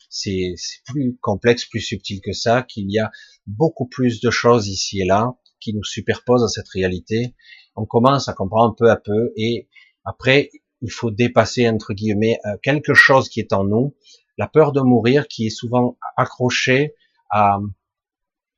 C'est 0.08 0.54
plus 0.86 1.16
complexe, 1.20 1.66
plus 1.66 1.80
subtil 1.80 2.20
que 2.20 2.32
ça, 2.32 2.62
qu'il 2.62 2.90
y 2.90 2.98
a 2.98 3.10
beaucoup 3.46 3.86
plus 3.86 4.20
de 4.20 4.30
choses 4.30 4.68
ici 4.68 5.00
et 5.00 5.04
là, 5.04 5.36
qui 5.60 5.74
nous 5.74 5.84
superpose 5.84 6.42
à 6.42 6.48
cette 6.48 6.68
réalité. 6.68 7.34
On 7.74 7.84
commence 7.84 8.28
à 8.28 8.32
comprendre 8.32 8.74
peu 8.76 8.90
à 8.90 8.96
peu 8.96 9.32
et 9.36 9.68
après, 10.04 10.50
il 10.82 10.90
faut 10.90 11.10
dépasser, 11.10 11.68
entre 11.68 11.92
guillemets, 11.92 12.38
euh, 12.46 12.56
quelque 12.62 12.94
chose 12.94 13.28
qui 13.28 13.40
est 13.40 13.52
en 13.52 13.64
nous, 13.64 13.94
la 14.38 14.46
peur 14.46 14.72
de 14.72 14.80
mourir 14.80 15.26
qui 15.28 15.46
est 15.46 15.50
souvent 15.50 15.98
accrochée 16.16 16.94
à, 17.30 17.58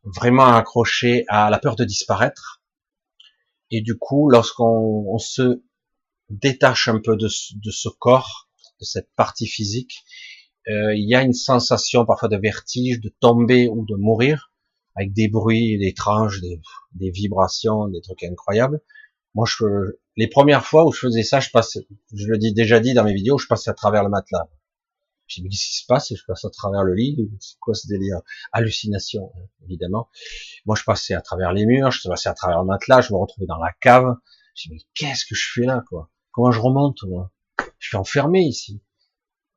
vraiment 0.04 0.46
accrochée 0.46 1.24
à 1.28 1.50
la 1.50 1.58
peur 1.58 1.76
de 1.76 1.84
disparaître. 1.84 2.62
Et 3.70 3.80
du 3.80 3.96
coup, 3.96 4.30
lorsqu'on 4.30 5.18
se 5.18 5.62
détache 6.30 6.88
un 6.88 7.00
peu 7.00 7.16
de, 7.16 7.26
de 7.26 7.70
ce 7.70 7.88
corps, 7.88 8.48
de 8.80 8.84
cette 8.84 9.10
partie 9.16 9.46
physique, 9.46 10.04
euh, 10.68 10.94
il 10.94 11.08
y 11.08 11.14
a 11.14 11.22
une 11.22 11.32
sensation 11.32 12.04
parfois 12.04 12.28
de 12.28 12.36
vertige, 12.36 13.00
de 13.00 13.12
tomber 13.20 13.68
ou 13.68 13.84
de 13.86 13.96
mourir, 13.96 14.52
avec 14.96 15.12
des 15.12 15.28
bruits 15.28 15.78
étranges, 15.86 16.40
des, 16.40 16.60
des 16.94 17.10
vibrations, 17.10 17.88
des 17.88 18.00
trucs 18.00 18.22
incroyables. 18.22 18.80
Moi, 19.34 19.46
je, 19.46 19.64
les 20.16 20.28
premières 20.28 20.64
fois 20.64 20.84
où 20.86 20.92
je 20.92 21.00
faisais 21.00 21.22
ça, 21.22 21.40
je 21.40 21.50
passe, 21.50 21.78
je 22.12 22.26
le 22.26 22.38
dis 22.38 22.52
déjà 22.52 22.80
dit 22.80 22.94
dans 22.94 23.04
mes 23.04 23.14
vidéos, 23.14 23.38
je 23.38 23.46
passais 23.46 23.70
à 23.70 23.74
travers 23.74 24.02
le 24.02 24.08
matelas. 24.08 24.48
J'ai 25.28 25.42
dit, 25.42 25.50
qu'est-ce 25.50 25.66
qui 25.66 25.76
se 25.76 25.86
passe? 25.86 26.14
Je 26.14 26.24
passe 26.26 26.44
à 26.44 26.50
travers 26.50 26.82
le 26.82 26.94
lit. 26.94 27.30
C'est 27.38 27.58
quoi 27.60 27.74
ce 27.74 27.86
délire? 27.86 28.20
Hallucination, 28.50 29.30
évidemment. 29.62 30.08
Moi, 30.64 30.74
je 30.74 30.84
passais 30.84 31.14
à 31.14 31.20
travers 31.20 31.52
les 31.52 31.66
murs, 31.66 31.90
je 31.90 32.08
passais 32.08 32.30
à 32.30 32.34
travers 32.34 32.60
le 32.60 32.66
matelas, 32.66 33.02
je 33.02 33.12
me 33.12 33.18
retrouvais 33.18 33.46
dans 33.46 33.58
la 33.58 33.72
cave. 33.80 34.16
J'ai 34.54 34.70
dit, 34.70 34.76
mais 34.76 34.82
qu'est-ce 34.94 35.26
que 35.26 35.34
je 35.34 35.52
fais 35.54 35.66
là, 35.66 35.84
quoi? 35.88 36.10
Comment 36.38 36.52
je 36.52 36.60
remonte, 36.60 37.02
moi? 37.02 37.32
Je 37.80 37.88
suis 37.88 37.96
enfermé 37.96 38.42
ici. 38.42 38.80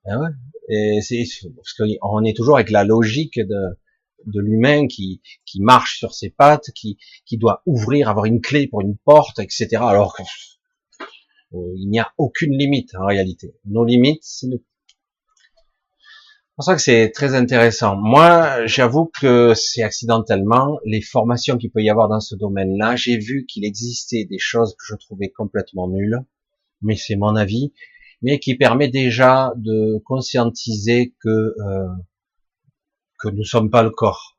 Ah 0.04 0.18
ouais. 0.18 0.30
Et 0.68 1.00
c'est, 1.04 1.26
parce 1.56 1.74
qu'on 1.74 2.24
est 2.24 2.36
toujours 2.36 2.56
avec 2.56 2.72
la 2.72 2.84
logique 2.84 3.38
de, 3.38 3.78
de 4.26 4.42
l'humain 4.42 4.88
qui, 4.88 5.22
qui 5.46 5.62
marche 5.62 6.00
sur 6.00 6.16
ses 6.16 6.32
pattes, 6.32 6.72
qui, 6.74 6.98
qui 7.28 7.38
doit 7.38 7.62
ouvrir, 7.68 8.10
avoir 8.10 8.26
une 8.26 8.42
clé 8.42 8.66
pour 8.66 8.82
une 8.82 8.98
porte, 8.98 9.38
etc. 9.38 9.68
Alors 9.76 10.16
que 10.16 10.24
euh, 11.54 11.74
il 11.76 11.88
n'y 11.88 12.00
a 12.00 12.12
aucune 12.18 12.58
limite 12.58 12.96
en 12.96 13.06
réalité. 13.06 13.54
Nos 13.66 13.86
limites, 13.86 14.24
c'est 14.24 14.48
nous. 14.48 14.64
C'est 14.88 16.56
pour 16.56 16.66
ça 16.66 16.74
que 16.74 16.82
c'est 16.82 17.12
très 17.12 17.36
intéressant. 17.36 17.96
Moi, 17.96 18.66
j'avoue 18.66 19.12
que 19.22 19.54
c'est 19.54 19.84
accidentellement 19.84 20.80
les 20.84 21.02
formations 21.02 21.60
qu'il 21.60 21.70
peut 21.70 21.84
y 21.84 21.92
avoir 21.92 22.10
dans 22.10 22.22
ce 22.22 22.34
domaine-là. 22.34 22.96
J'ai 22.96 23.20
vu 23.20 23.46
qu'il 23.46 23.66
existait 23.66 24.26
des 24.26 24.40
choses 24.40 24.74
que 24.74 24.84
je 24.88 24.96
trouvais 24.96 25.30
complètement 25.30 25.88
nulles, 25.88 26.26
mais 26.82 26.96
c'est 26.96 27.16
mon 27.16 27.36
avis, 27.36 27.74
mais 28.22 28.40
qui 28.40 28.56
permet 28.56 28.88
déjà 28.88 29.54
de 29.56 30.02
conscientiser 30.06 31.14
que 31.22 31.30
euh, 31.30 31.88
que 33.20 33.30
nous 33.30 33.44
sommes 33.44 33.70
pas 33.70 33.84
le 33.84 33.92
corps. 33.92 34.38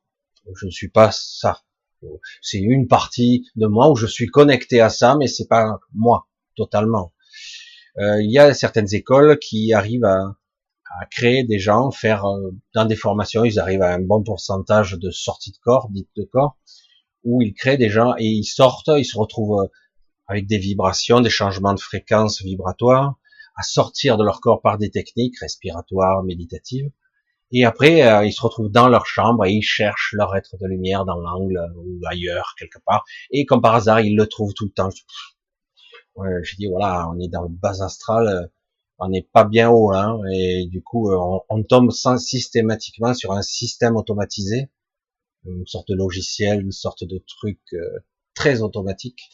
Je 0.57 0.67
ne 0.67 0.71
suis 0.71 0.89
pas 0.89 1.11
ça. 1.13 1.63
C'est 2.41 2.59
une 2.59 2.89
partie 2.89 3.47
de 3.55 3.67
moi 3.67 3.91
où 3.91 3.97
je 3.97 4.07
suis 4.07 4.27
connecté 4.27 4.81
à 4.81 4.89
ça, 4.89 5.17
mais 5.17 5.29
c'est 5.29 5.47
pas 5.47 5.79
moi 5.95 6.27
totalement. 6.57 7.13
Euh, 7.99 8.21
il 8.23 8.31
y 8.31 8.39
a 8.39 8.53
certaines 8.55 8.93
écoles 8.93 9.39
qui 9.39 9.73
arrivent 9.73 10.05
à, 10.05 10.35
créer 11.11 11.43
des 11.43 11.59
gens, 11.59 11.91
faire 11.91 12.27
euh, 12.27 12.51
dans 12.75 12.85
des 12.85 12.97
formations, 12.97 13.45
ils 13.45 13.59
arrivent 13.59 13.83
à 13.83 13.95
un 13.95 14.01
bon 14.01 14.23
pourcentage 14.23 14.99
de 14.99 15.11
sortie 15.11 15.51
de 15.51 15.57
corps, 15.57 15.89
dite 15.91 16.11
de 16.17 16.25
corps, 16.25 16.59
où 17.25 17.41
ils 17.41 17.55
créent 17.55 17.79
des 17.79 17.89
gens 17.89 18.15
et 18.19 18.27
ils 18.27 18.45
sortent, 18.45 18.91
ils 18.99 19.05
se 19.07 19.17
retrouvent 19.17 19.71
avec 20.33 20.47
des 20.47 20.59
vibrations, 20.59 21.21
des 21.21 21.31
changements 21.31 21.75
de 21.75 21.81
fréquence 21.81 22.43
vibratoire, 22.43 23.17
à 23.57 23.62
sortir 23.62 24.17
de 24.17 24.25
leur 24.25 24.41
corps 24.41 24.62
par 24.62 24.79
des 24.79 24.91
techniques 24.91 25.39
respiratoires, 25.39 26.23
méditatives, 26.23 26.91
et 27.53 27.67
après, 27.67 28.03
euh, 28.03 28.25
ils 28.25 28.33
se 28.33 28.41
retrouvent 28.41 28.71
dans 28.71 28.89
leur 28.89 29.05
chambre 29.05 29.45
et 29.45 29.53
ils 29.53 29.62
cherchent 29.62 30.15
leur 30.17 30.35
être 30.37 30.57
de 30.59 30.67
lumière 30.67 31.05
dans 31.05 31.21
l'angle 31.21 31.61
ou 31.77 32.01
ailleurs, 32.07 32.55
quelque 32.59 32.79
part. 32.87 33.05
Et 33.31 33.45
comme 33.45 33.61
par 33.61 33.75
hasard, 33.75 34.01
ils 34.01 34.17
le 34.17 34.27
trouvent 34.27 34.55
tout 34.55 34.65
le 34.65 34.71
temps. 34.71 34.89
Je 36.17 36.57
dis, 36.57 36.67
voilà, 36.67 37.11
on 37.11 37.21
est 37.21 37.29
dans 37.29 37.43
le 37.43 37.51
bas 37.51 37.83
astral, 37.83 38.27
euh, 38.27 38.47
on 38.99 39.09
n'est 39.09 39.29
pas 39.33 39.45
bien 39.45 39.71
haut, 39.71 39.93
hein, 39.93 40.21
et 40.33 40.67
du 40.67 40.83
coup, 40.83 41.11
euh, 41.11 41.17
on, 41.19 41.43
on, 41.51 41.62
tombe 41.62 41.91
sans, 41.91 42.17
systématiquement 42.17 43.12
sur 43.12 43.33
un 43.33 43.43
système 43.43 43.97
automatisé, 43.97 44.71
une 45.45 45.67
sorte 45.67 45.89
de 45.89 45.95
logiciel, 45.95 46.62
une 46.62 46.73
sorte 46.73 47.05
de 47.05 47.23
truc 47.27 47.59
très 48.35 48.62
automatique, 48.62 49.31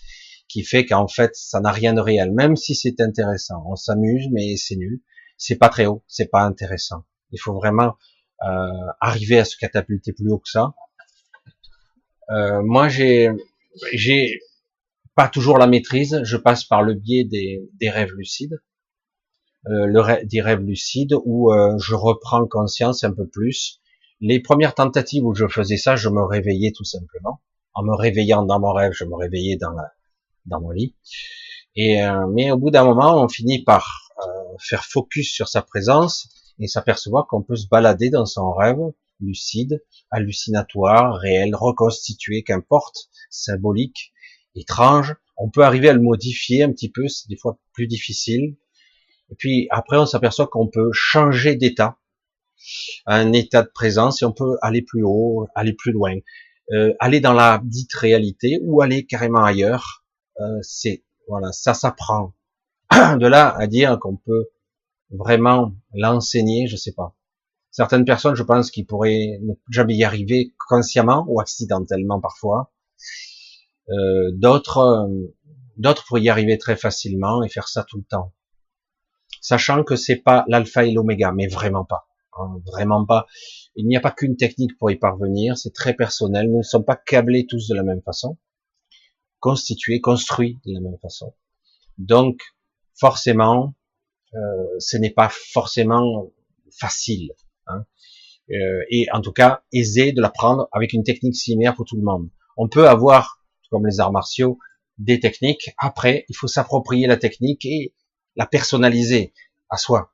qui 0.49 0.65
fait 0.65 0.87
qu'en 0.87 1.09
fait, 1.09 1.35
ça 1.35 1.61
n'a 1.61 1.71
rien 1.71 1.95
de 1.95 2.01
réel, 2.01 2.33
même 2.33 2.57
si 2.57 2.75
c'est 2.75 3.01
intéressant. 3.01 3.63
On 3.67 3.77
s'amuse, 3.77 4.29
mais 4.33 4.57
c'est 4.57 4.77
nul. 4.77 5.01
C'est 5.37 5.57
pas 5.57 5.69
très 5.69 5.87
haut, 5.87 6.03
c'est 6.09 6.31
pas 6.31 6.43
intéressant. 6.43 7.05
Il 7.31 7.39
faut 7.39 7.55
vraiment 7.55 7.95
euh, 8.43 8.47
arriver 9.01 9.39
à 9.39 9.45
se 9.45 9.57
catapulter 9.57 10.13
plus 10.13 10.31
haut 10.31 10.39
que 10.39 10.49
ça. 10.49 10.75
Euh, 12.31 12.63
moi, 12.63 12.89
j'ai, 12.89 13.31
j'ai 13.93 14.41
pas 15.15 15.29
toujours 15.29 15.59
la 15.59 15.67
maîtrise. 15.67 16.21
Je 16.25 16.37
passe 16.37 16.65
par 16.65 16.83
le 16.83 16.95
biais 16.95 17.25
des, 17.25 17.69
des 17.79 17.91
rêves 17.91 18.13
lucides, 18.17 18.61
euh, 19.67 19.87
le 19.87 20.25
des 20.27 20.41
rêves 20.41 20.61
lucides 20.61 21.15
où 21.25 21.53
euh, 21.53 21.77
je 21.79 21.95
reprends 21.95 22.47
conscience 22.47 23.05
un 23.05 23.13
peu 23.13 23.27
plus. 23.27 23.81
Les 24.21 24.41
premières 24.41 24.75
tentatives 24.75 25.25
où 25.25 25.35
je 25.35 25.47
faisais 25.47 25.77
ça, 25.77 25.95
je 25.95 26.09
me 26.09 26.25
réveillais 26.25 26.73
tout 26.75 26.85
simplement. 26.85 27.41
En 27.75 27.85
me 27.85 27.95
réveillant 27.95 28.45
dans 28.45 28.59
mon 28.59 28.73
rêve, 28.73 28.93
je 28.93 29.05
me 29.05 29.15
réveillais 29.15 29.57
dans 29.57 29.71
la, 29.71 29.93
dans 30.49 30.61
mon 30.61 30.71
lit. 30.71 30.95
Et 31.77 32.03
euh, 32.03 32.27
mais 32.35 32.51
au 32.51 32.59
bout 32.59 32.71
d'un 32.71 32.85
moment, 32.85 33.23
on 33.23 33.29
finit 33.29 33.63
par 33.63 34.11
euh, 34.27 34.57
faire 34.59 34.85
focus 34.85 35.33
sur 35.33 35.49
sa 35.49 35.63
présence 35.63 36.29
et 36.59 36.67
s'apercevoir 36.67 37.27
qu'on 37.29 37.43
peut 37.43 37.57
se 37.57 37.69
balader 37.69 38.11
dans 38.11 38.27
son 38.27 38.53
rêve 38.53 38.79
lucide, 39.21 39.83
hallucinatoire, 40.11 41.17
réel, 41.17 41.55
reconstitué, 41.55 42.43
qu'importe, 42.43 43.09
symbolique, 43.31 44.13
étrange. 44.55 45.15
On 45.37 45.51
peut 45.51 45.63
arriver 45.63 45.89
à 45.89 45.93
le 45.93 46.01
modifier 46.01 46.63
un 46.63 46.73
petit 46.73 46.91
peu, 46.91 47.07
c'est 47.09 47.29
des 47.29 47.37
fois 47.37 47.59
plus 47.73 47.87
difficile. 47.87 48.57
Et 49.31 49.35
puis 49.37 49.69
après, 49.71 49.99
on 49.99 50.07
s'aperçoit 50.07 50.47
qu'on 50.47 50.69
peut 50.69 50.91
changer 50.93 51.55
d'état, 51.55 51.99
un 53.07 53.33
état 53.33 53.63
de 53.63 53.71
présence, 53.73 54.23
et 54.23 54.25
on 54.25 54.33
peut 54.33 54.57
aller 54.63 54.83
plus 54.83 55.03
haut, 55.05 55.47
aller 55.55 55.75
plus 55.75 55.93
loin, 55.93 56.15
euh, 56.73 56.93
aller 56.99 57.21
dans 57.21 57.35
la 57.35 57.61
dite 57.65 57.95
réalité 57.95 58.59
ou 58.63 58.81
aller 58.81 59.07
carrément 59.07 59.45
ailleurs. 59.45 60.05
Euh, 60.41 60.59
c'est 60.63 61.05
voilà, 61.29 61.53
ça 61.53 61.75
s'apprend. 61.75 62.35
De 62.91 63.27
là 63.27 63.55
à 63.57 63.67
dire 63.67 63.99
qu'on 64.01 64.17
peut 64.17 64.49
vraiment 65.11 65.73
l'enseigner, 65.93 66.67
je 66.67 66.77
sais 66.77 66.93
pas. 66.93 67.15
Certaines 67.71 68.05
personnes, 68.05 68.35
je 68.35 68.43
pense, 68.43 68.71
qui 68.71 68.85
pourraient 68.85 69.41
jamais 69.71 69.95
y 69.95 70.05
arriver 70.05 70.55
consciemment 70.69 71.25
ou 71.29 71.41
accidentellement 71.41 72.21
parfois. 72.21 72.73
Euh, 73.91 74.31
d'autres, 74.33 74.79
euh, 74.79 75.35
d'autres 75.77 76.05
pourraient 76.07 76.23
y 76.23 76.29
arriver 76.29 76.59
très 76.59 76.77
facilement 76.77 77.43
et 77.43 77.49
faire 77.49 77.69
ça 77.69 77.85
tout 77.85 77.99
le 77.99 78.05
temps, 78.05 78.35
sachant 79.41 79.83
que 79.83 79.97
c'est 79.97 80.17
pas 80.17 80.45
l'alpha 80.49 80.85
et 80.85 80.93
l'oméga, 80.93 81.33
mais 81.33 81.47
vraiment 81.47 81.85
pas, 81.85 82.07
hein, 82.39 82.61
vraiment 82.67 83.07
pas. 83.07 83.27
Il 83.77 83.87
n'y 83.87 83.97
a 83.97 84.01
pas 84.01 84.11
qu'une 84.11 84.37
technique 84.37 84.77
pour 84.79 84.91
y 84.91 84.97
parvenir, 84.97 85.57
c'est 85.57 85.73
très 85.73 85.95
personnel. 85.95 86.51
Nous 86.51 86.59
ne 86.59 86.63
sommes 86.63 86.85
pas 86.85 86.97
câblés 86.97 87.47
tous 87.47 87.69
de 87.69 87.75
la 87.75 87.83
même 87.83 88.03
façon, 88.03 88.37
constitués, 89.41 90.01
construits 90.01 90.59
de 90.67 90.73
la 90.73 90.81
même 90.81 90.99
façon. 91.01 91.35
Donc, 91.99 92.41
forcément, 92.95 93.75
euh, 94.35 94.39
ce 94.79 94.97
n'est 94.97 95.11
pas 95.11 95.29
forcément 95.31 96.33
facile. 96.71 97.33
Hein. 97.67 97.85
Euh, 98.51 98.83
et 98.91 99.07
en 99.13 99.21
tout 99.21 99.33
cas, 99.33 99.63
aisé 99.73 100.13
de 100.13 100.21
l'apprendre 100.21 100.69
avec 100.73 100.93
une 100.93 101.03
technique 101.03 101.37
similaire 101.37 101.75
pour 101.75 101.85
tout 101.85 101.97
le 101.97 102.03
monde. 102.03 102.29
On 102.57 102.69
peut 102.69 102.89
avoir, 102.89 103.43
comme 103.71 103.87
les 103.87 104.01
arts 104.01 104.13
martiaux, 104.13 104.59
des 104.99 105.21
techniques. 105.21 105.71
Après, 105.79 106.25
il 106.29 106.37
faut 106.37 106.49
s'approprier 106.49 107.07
la 107.07 107.17
technique 107.17 107.65
et 107.65 107.95
la 108.37 108.47
personnaliser 108.47 109.33
à 109.71 109.77
soi. 109.77 110.13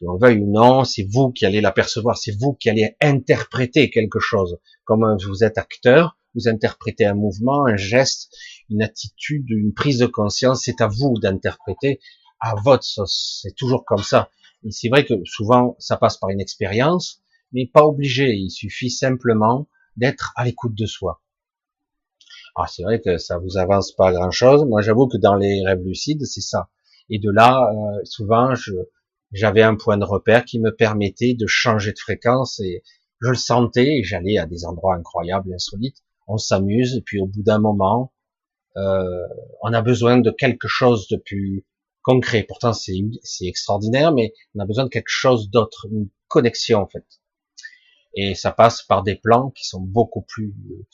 Qu'on 0.00 0.18
veuille 0.18 0.38
ou 0.38 0.50
non, 0.50 0.84
c'est 0.84 1.06
vous 1.08 1.30
qui 1.30 1.46
allez 1.46 1.60
l'apercevoir, 1.60 2.18
c'est 2.18 2.36
vous 2.38 2.54
qui 2.54 2.68
allez 2.68 2.96
interpréter 3.00 3.90
quelque 3.90 4.18
chose. 4.18 4.58
Comme 4.84 5.16
vous 5.24 5.44
êtes 5.44 5.56
acteur, 5.56 6.18
vous 6.34 6.48
interprétez 6.48 7.04
un 7.04 7.14
mouvement, 7.14 7.66
un 7.66 7.76
geste, 7.76 8.34
une 8.70 8.82
attitude, 8.82 9.48
une 9.50 9.72
prise 9.72 9.98
de 9.98 10.06
conscience, 10.06 10.62
c'est 10.64 10.80
à 10.80 10.88
vous 10.88 11.18
d'interpréter 11.18 12.00
à 12.40 12.54
votre 12.62 12.84
sauce. 12.84 13.40
C'est 13.42 13.54
toujours 13.54 13.84
comme 13.84 14.02
ça. 14.02 14.30
Et 14.64 14.70
c'est 14.70 14.88
vrai 14.88 15.04
que 15.04 15.14
souvent, 15.24 15.76
ça 15.78 15.96
passe 15.96 16.16
par 16.16 16.30
une 16.30 16.40
expérience, 16.40 17.22
mais 17.52 17.66
pas 17.66 17.84
obligé. 17.84 18.34
Il 18.34 18.50
suffit 18.50 18.90
simplement 18.90 19.68
d'être 19.96 20.32
à 20.36 20.44
l'écoute 20.44 20.74
de 20.74 20.86
soi. 20.86 21.22
Ah, 22.56 22.66
c'est 22.68 22.84
vrai 22.84 23.00
que 23.00 23.18
ça 23.18 23.38
vous 23.38 23.56
avance 23.56 23.92
pas 23.92 24.12
grand 24.12 24.30
chose. 24.30 24.64
Moi, 24.64 24.80
j'avoue 24.80 25.08
que 25.08 25.16
dans 25.16 25.34
les 25.34 25.64
rêves 25.66 25.82
lucides, 25.84 26.24
c'est 26.24 26.40
ça. 26.40 26.70
Et 27.10 27.18
de 27.18 27.30
là, 27.30 27.70
euh, 27.72 28.00
souvent, 28.04 28.54
j'avais 29.32 29.62
un 29.62 29.74
point 29.74 29.98
de 29.98 30.04
repère 30.04 30.44
qui 30.44 30.60
me 30.60 30.74
permettait 30.74 31.34
de 31.34 31.46
changer 31.46 31.92
de 31.92 31.98
fréquence 31.98 32.60
et 32.60 32.82
je 33.20 33.30
le 33.30 33.34
sentais 33.34 33.98
et 33.98 34.04
j'allais 34.04 34.38
à 34.38 34.46
des 34.46 34.64
endroits 34.64 34.94
incroyables, 34.94 35.52
insolites. 35.52 36.03
On 36.26 36.38
s'amuse 36.38 36.96
et 36.96 37.02
puis 37.02 37.20
au 37.20 37.26
bout 37.26 37.42
d'un 37.42 37.58
moment, 37.58 38.12
euh, 38.76 39.26
on 39.62 39.72
a 39.72 39.82
besoin 39.82 40.18
de 40.18 40.30
quelque 40.30 40.68
chose 40.68 41.08
de 41.08 41.16
plus 41.16 41.66
concret. 42.02 42.42
Pourtant, 42.42 42.72
c'est 42.72 43.02
extraordinaire, 43.42 44.12
mais 44.12 44.32
on 44.54 44.60
a 44.60 44.66
besoin 44.66 44.84
de 44.84 44.90
quelque 44.90 45.10
chose 45.10 45.50
d'autre, 45.50 45.86
une 45.90 46.08
connexion 46.28 46.80
en 46.80 46.88
fait. 46.88 47.06
Et 48.16 48.34
ça 48.34 48.52
passe 48.52 48.82
par 48.82 49.02
des 49.02 49.16
plans 49.16 49.50
qui 49.50 49.66
sont 49.66 49.80
beaucoup 49.80 50.22
plus 50.22 50.54
euh, 50.70 50.86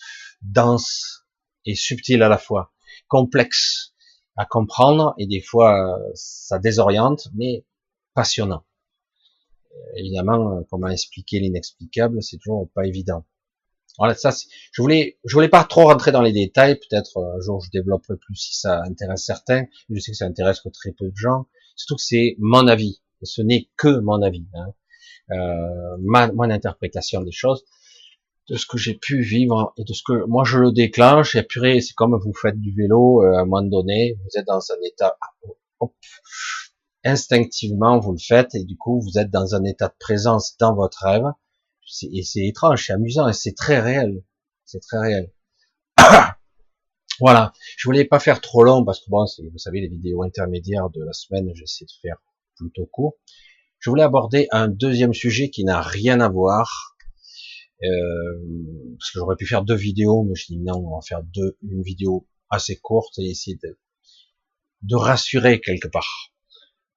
denses 0.43 1.27
et 1.67 1.75
subtils 1.75 2.23
à 2.23 2.29
la 2.29 2.39
fois, 2.39 2.73
complexes 3.09 3.95
à 4.37 4.47
comprendre 4.47 5.15
et 5.19 5.27
des 5.27 5.43
fois 5.43 5.99
ça 6.15 6.59
désoriente, 6.59 7.29
mais 7.35 7.67
passionnant. 8.15 8.65
Évidemment, 9.97 10.63
comment 10.71 10.89
expliquer 10.89 11.41
l'inexplicable, 11.41 12.23
c'est 12.23 12.39
toujours 12.39 12.71
pas 12.75 12.87
évident. 12.87 13.25
Voilà, 14.01 14.15
ça, 14.15 14.31
je 14.73 14.81
voulais, 14.81 15.19
je 15.27 15.35
voulais 15.35 15.51
pas 15.51 15.63
trop 15.63 15.85
rentrer 15.85 16.11
dans 16.11 16.23
les 16.23 16.33
détails. 16.33 16.77
Peut-être 16.77 17.19
euh, 17.19 17.37
un 17.37 17.41
jour 17.41 17.61
je 17.61 17.69
développerai 17.71 18.17
plus 18.17 18.35
si 18.35 18.59
ça 18.59 18.83
intéresse 18.85 19.27
certains. 19.27 19.67
Je 19.91 20.01
sais 20.01 20.13
que 20.13 20.17
ça 20.17 20.25
intéresse 20.25 20.61
que 20.61 20.71
très 20.71 20.93
peu 20.93 21.11
de 21.11 21.17
gens. 21.17 21.49
Surtout 21.77 21.97
que 21.97 22.03
c'est 22.03 22.35
mon 22.39 22.67
avis. 22.67 23.03
Et 23.21 23.27
ce 23.27 23.43
n'est 23.43 23.69
que 23.77 24.01
mon 24.01 24.23
avis. 24.23 24.47
Hein. 24.55 24.73
Euh, 25.33 25.97
ma, 26.01 26.33
mon 26.33 26.49
interprétation 26.49 27.21
des 27.21 27.31
choses, 27.31 27.63
de 28.49 28.57
ce 28.57 28.65
que 28.65 28.79
j'ai 28.79 28.95
pu 28.95 29.21
vivre 29.21 29.75
et 29.77 29.85
de 29.85 29.93
ce 29.93 30.03
que 30.03 30.25
moi 30.25 30.45
je 30.45 30.57
le 30.57 30.73
déclenche. 30.73 31.37
Et 31.37 31.43
puis 31.43 31.83
c'est 31.83 31.93
comme 31.93 32.19
vous 32.19 32.33
faites 32.33 32.59
du 32.59 32.75
vélo. 32.75 33.23
Euh, 33.23 33.35
à 33.35 33.41
un 33.41 33.45
moment 33.45 33.61
donné, 33.61 34.17
vous 34.25 34.41
êtes 34.41 34.47
dans 34.47 34.63
un 34.73 34.81
état 34.83 35.15
instinctivement 37.05 37.99
vous 37.99 38.13
le 38.13 38.19
faites 38.19 38.55
et 38.55 38.65
du 38.65 38.77
coup 38.77 39.01
vous 39.01 39.19
êtes 39.19 39.31
dans 39.31 39.55
un 39.55 39.65
état 39.65 39.89
de 39.89 39.95
présence 39.99 40.57
dans 40.59 40.75
votre 40.75 41.03
rêve 41.03 41.25
c'est 41.91 42.47
étrange, 42.47 42.87
c'est 42.87 42.93
amusant 42.93 43.33
c'est 43.33 43.55
très 43.55 43.81
réel. 43.81 44.23
C'est 44.65 44.81
très 44.81 44.99
réel. 44.99 45.33
voilà. 47.21 47.53
Je 47.77 47.89
voulais 47.89 48.05
pas 48.05 48.21
faire 48.21 48.41
trop 48.41 48.63
long 48.63 48.85
parce 48.85 49.01
que 49.01 49.11
bon, 49.11 49.25
vous 49.51 49.59
savez, 49.59 49.81
les 49.81 49.89
vidéos 49.89 50.23
intermédiaires 50.23 50.91
de 50.91 51.03
la 51.03 51.13
semaine, 51.13 51.51
j'essaie 51.55 51.85
de 51.85 51.93
faire 52.03 52.17
plutôt 52.57 52.87
court. 52.87 53.19
Je 53.79 53.91
voulais 53.91 54.03
aborder 54.03 54.47
un 54.53 54.69
deuxième 54.69 55.15
sujet 55.15 55.51
qui 55.51 55.65
n'a 55.65 55.81
rien 55.81 56.21
à 56.21 56.29
voir. 56.29 56.97
Euh, 57.83 57.89
parce 58.99 59.11
que 59.11 59.19
j'aurais 59.19 59.37
pu 59.37 59.47
faire 59.47 59.65
deux 59.65 59.75
vidéos, 59.75 60.23
mais 60.23 60.35
je 60.35 60.47
dis 60.47 60.59
non, 60.59 60.87
on 60.87 60.97
va 60.97 61.01
faire 61.01 61.23
deux, 61.23 61.57
une 61.63 61.83
vidéo 61.83 62.29
assez 62.51 62.77
courte 62.77 63.19
et 63.19 63.31
essayer 63.31 63.59
de, 63.63 63.79
de 64.83 64.97
rassurer 64.97 65.61
quelque 65.61 65.89
part. 65.89 66.31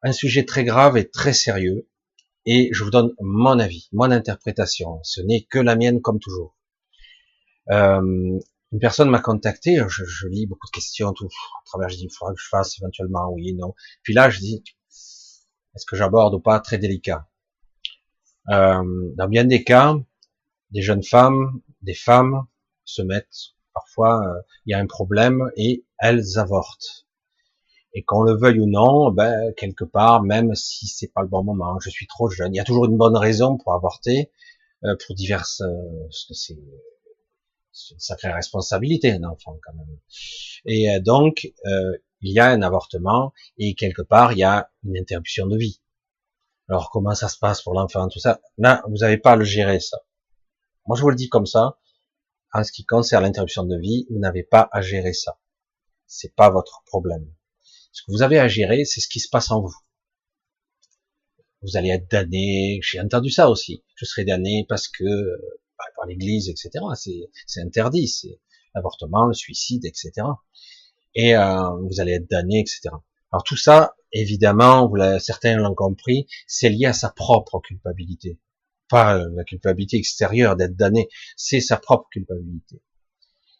Un 0.01 0.11
sujet 0.11 0.43
très 0.43 0.65
grave 0.65 0.97
et 0.97 1.09
très 1.09 1.31
sérieux 1.31 1.87
et 2.45 2.69
je 2.73 2.83
vous 2.83 2.91
donne 2.91 3.13
mon 3.19 3.59
avis, 3.59 3.89
mon 3.91 4.11
interprétation. 4.11 4.99
Ce 5.03 5.21
n'est 5.21 5.43
que 5.43 5.59
la 5.59 5.75
mienne 5.75 6.01
comme 6.01 6.19
toujours. 6.19 6.55
Euh, 7.71 8.39
une 8.73 8.79
personne 8.79 9.09
m'a 9.09 9.19
contacté, 9.19 9.77
je, 9.87 10.03
je, 10.03 10.27
lis 10.27 10.47
beaucoup 10.47 10.67
de 10.67 10.71
questions, 10.71 11.13
tout 11.13 11.27
à 11.27 11.65
travers, 11.65 11.89
je 11.89 11.97
dis, 11.97 12.05
il 12.05 12.09
faudra 12.09 12.33
que 12.33 12.39
je 12.41 12.47
fasse 12.49 12.79
éventuellement, 12.79 13.31
oui, 13.31 13.53
non. 13.53 13.75
Puis 14.01 14.13
là, 14.13 14.31
je 14.31 14.39
dis, 14.39 14.63
est-ce 15.75 15.85
que 15.85 15.95
j'aborde 15.95 16.33
ou 16.33 16.39
pas 16.39 16.59
Très 16.59 16.79
délicat. 16.79 17.27
Euh, 18.49 18.83
dans 19.15 19.27
bien 19.27 19.45
des 19.45 19.63
cas, 19.63 19.95
des 20.71 20.81
jeunes 20.81 21.03
femmes, 21.03 21.61
des 21.81 21.93
femmes 21.93 22.45
se 22.83 23.01
mettent, 23.01 23.53
parfois, 23.73 24.21
euh, 24.27 24.41
il 24.65 24.71
y 24.71 24.73
a 24.73 24.79
un 24.79 24.87
problème 24.87 25.51
et 25.55 25.85
elles 25.99 26.37
avortent. 26.37 27.02
Et 27.93 28.03
qu'on 28.03 28.23
le 28.23 28.35
veuille 28.35 28.59
ou 28.59 28.65
non, 28.65 29.11
ben, 29.11 29.53
quelque 29.55 29.83
part, 29.83 30.23
même 30.23 30.55
si 30.55 30.87
c'est 30.87 31.11
pas 31.13 31.21
le 31.21 31.27
bon 31.27 31.43
moment, 31.43 31.79
je 31.79 31.89
suis 31.89 32.07
trop 32.07 32.29
jeune, 32.29 32.53
il 32.53 32.57
y 32.57 32.59
a 32.59 32.63
toujours 32.63 32.85
une 32.85 32.97
bonne 32.97 33.15
raison 33.15 33.57
pour 33.57 33.73
avorter, 33.73 34.31
euh, 34.85 34.95
pour 35.05 35.15
diverses, 35.15 35.61
euh, 35.61 36.03
parce 36.05 36.25
que 36.25 36.33
c'est, 36.33 36.53
une 36.53 37.99
sacrée 37.99 38.31
responsabilité 38.31 39.11
un 39.11 39.23
enfant 39.23 39.57
quand 39.65 39.73
même. 39.73 39.97
Et 40.65 40.89
euh, 40.89 40.99
donc, 40.99 41.51
il 42.21 42.31
y 42.31 42.39
a 42.39 42.49
un 42.49 42.61
avortement 42.61 43.33
et 43.57 43.75
quelque 43.75 44.01
part, 44.01 44.33
il 44.33 44.39
y 44.39 44.43
a 44.43 44.69
une 44.83 44.97
interruption 44.97 45.47
de 45.47 45.57
vie. 45.57 45.81
Alors, 46.69 46.89
comment 46.89 47.15
ça 47.15 47.29
se 47.29 47.37
passe 47.37 47.61
pour 47.61 47.73
l'enfant, 47.73 48.07
tout 48.09 48.19
ça? 48.19 48.41
Là, 48.57 48.83
vous 48.87 48.97
n'avez 48.97 49.17
pas 49.17 49.31
à 49.31 49.35
le 49.35 49.43
gérer 49.43 49.79
ça. 49.79 49.99
Moi, 50.85 50.97
je 50.97 51.01
vous 51.01 51.09
le 51.09 51.15
dis 51.15 51.29
comme 51.29 51.45
ça. 51.45 51.77
En 52.53 52.63
ce 52.63 52.71
qui 52.71 52.85
concerne 52.85 53.23
l'interruption 53.23 53.63
de 53.63 53.77
vie, 53.77 54.05
vous 54.09 54.19
n'avez 54.19 54.43
pas 54.43 54.69
à 54.71 54.81
gérer 54.81 55.13
ça. 55.13 55.39
C'est 56.05 56.35
pas 56.35 56.49
votre 56.49 56.83
problème. 56.85 57.25
Ce 57.93 58.01
que 58.01 58.11
vous 58.11 58.23
avez 58.23 58.39
à 58.39 58.47
gérer, 58.47 58.85
c'est 58.85 59.01
ce 59.01 59.07
qui 59.07 59.19
se 59.19 59.29
passe 59.29 59.51
en 59.51 59.61
vous. 59.61 59.73
Vous 61.61 61.77
allez 61.77 61.89
être 61.89 62.09
damné, 62.09 62.79
j'ai 62.81 62.99
entendu 62.99 63.29
ça 63.29 63.49
aussi. 63.49 63.83
Je 63.95 64.05
serai 64.05 64.25
damné 64.25 64.65
parce 64.67 64.87
que 64.87 65.05
bah, 65.77 65.85
par 65.95 66.07
l'Église, 66.07 66.49
etc. 66.49 66.71
C'est 67.45 67.61
interdit, 67.61 68.07
c'est 68.07 68.39
l'avortement, 68.75 69.25
le 69.27 69.33
suicide, 69.33 69.85
etc. 69.85 70.11
Et 71.13 71.35
euh, 71.35 71.69
vous 71.87 72.01
allez 72.01 72.13
être 72.13 72.29
damné, 72.29 72.59
etc. 72.59 72.89
Alors 73.31 73.43
tout 73.43 73.57
ça, 73.57 73.95
évidemment, 74.11 74.91
certains 75.19 75.57
l'ont 75.57 75.75
compris, 75.75 76.27
c'est 76.47 76.69
lié 76.69 76.87
à 76.87 76.93
sa 76.93 77.09
propre 77.11 77.59
culpabilité. 77.59 78.39
Pas 78.89 79.17
la 79.17 79.43
culpabilité 79.43 79.97
extérieure 79.97 80.55
d'être 80.55 80.75
damné, 80.75 81.09
c'est 81.37 81.61
sa 81.61 81.77
propre 81.77 82.09
culpabilité. 82.11 82.81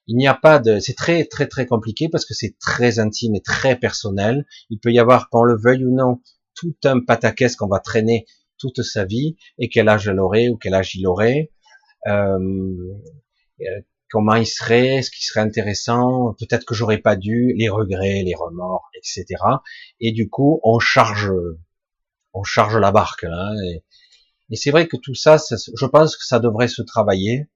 Il 0.07 0.17
n'y 0.17 0.27
a 0.27 0.33
pas 0.33 0.59
de, 0.59 0.79
c'est 0.79 0.95
très 0.95 1.25
très 1.25 1.47
très 1.47 1.65
compliqué 1.65 2.09
parce 2.09 2.25
que 2.25 2.33
c'est 2.33 2.55
très 2.59 2.99
intime 2.99 3.35
et 3.35 3.41
très 3.41 3.77
personnel. 3.77 4.45
Il 4.69 4.79
peut 4.79 4.91
y 4.91 4.99
avoir, 4.99 5.29
qu'on 5.29 5.43
le 5.43 5.57
veuille 5.57 5.85
ou 5.85 5.95
non, 5.95 6.21
tout 6.55 6.75
un 6.83 6.99
pataquès 6.99 7.55
qu'on 7.55 7.67
va 7.67 7.79
traîner 7.79 8.25
toute 8.57 8.81
sa 8.83 9.05
vie 9.05 9.37
et 9.57 9.69
quel 9.69 9.89
âge 9.89 10.07
elle 10.07 10.19
aurait 10.19 10.49
ou 10.49 10.57
quel 10.57 10.73
âge 10.73 10.95
il 10.95 11.07
aurait, 11.07 11.51
euh, 12.07 12.37
euh, 13.61 13.81
comment 14.11 14.35
il 14.35 14.45
serait, 14.45 15.01
ce 15.01 15.09
qui 15.09 15.23
serait 15.23 15.41
intéressant, 15.41 16.35
peut-être 16.39 16.65
que 16.65 16.75
j'aurais 16.75 16.99
pas 16.99 17.15
dû, 17.15 17.53
les 17.57 17.69
regrets, 17.69 18.23
les 18.23 18.35
remords, 18.35 18.89
etc. 18.95 19.25
Et 19.99 20.11
du 20.11 20.29
coup, 20.29 20.59
on 20.63 20.79
charge, 20.79 21.31
on 22.33 22.43
charge 22.43 22.77
la 22.77 22.91
barque 22.91 23.23
là. 23.23 23.53
Et, 23.65 23.83
et 24.49 24.55
c'est 24.55 24.71
vrai 24.71 24.87
que 24.87 24.97
tout 24.97 25.15
ça, 25.15 25.37
ça, 25.37 25.55
je 25.57 25.85
pense 25.85 26.15
que 26.15 26.25
ça 26.25 26.39
devrait 26.39 26.67
se 26.67 26.81
travailler 26.81 27.47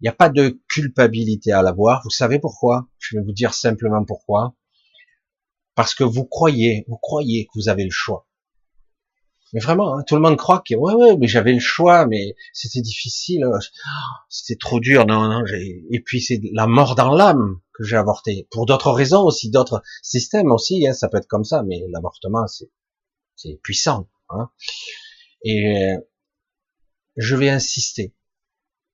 il 0.00 0.04
n'y 0.04 0.08
a 0.08 0.12
pas 0.12 0.28
de 0.28 0.60
culpabilité 0.68 1.52
à 1.52 1.62
l'avoir. 1.62 2.02
Vous 2.04 2.10
savez 2.10 2.38
pourquoi? 2.38 2.88
Je 2.98 3.16
vais 3.16 3.22
vous 3.22 3.32
dire 3.32 3.54
simplement 3.54 4.04
pourquoi. 4.04 4.54
Parce 5.74 5.94
que 5.94 6.04
vous 6.04 6.24
croyez, 6.24 6.84
vous 6.88 6.98
croyez 6.98 7.46
que 7.46 7.52
vous 7.56 7.68
avez 7.68 7.84
le 7.84 7.90
choix. 7.90 8.26
Mais 9.52 9.60
vraiment, 9.60 9.96
hein, 9.96 10.02
tout 10.06 10.14
le 10.14 10.20
monde 10.20 10.36
croit 10.36 10.62
que 10.66 10.74
ouais, 10.74 10.92
ouais, 10.92 11.16
mais 11.16 11.26
j'avais 11.26 11.54
le 11.54 11.60
choix, 11.60 12.06
mais 12.06 12.34
c'était 12.52 12.82
difficile, 12.82 13.46
oh, 13.46 13.58
c'était 14.28 14.58
trop 14.58 14.78
dur. 14.78 15.06
Non, 15.06 15.26
non. 15.26 15.44
Et 15.90 16.00
puis 16.04 16.20
c'est 16.20 16.40
la 16.52 16.66
mort 16.66 16.94
dans 16.94 17.14
l'âme 17.14 17.58
que 17.72 17.82
j'ai 17.82 17.96
avorté. 17.96 18.46
Pour 18.50 18.66
d'autres 18.66 18.92
raisons 18.92 19.22
aussi, 19.22 19.50
d'autres 19.50 19.82
systèmes 20.02 20.52
aussi. 20.52 20.86
Hein, 20.86 20.92
ça 20.92 21.08
peut 21.08 21.16
être 21.16 21.28
comme 21.28 21.44
ça, 21.44 21.62
mais 21.62 21.82
l'avortement, 21.90 22.46
c'est 22.46 22.70
c'est 23.36 23.58
puissant. 23.62 24.08
Hein. 24.30 24.50
Et 25.44 25.94
je 27.16 27.36
vais 27.36 27.48
insister. 27.48 28.14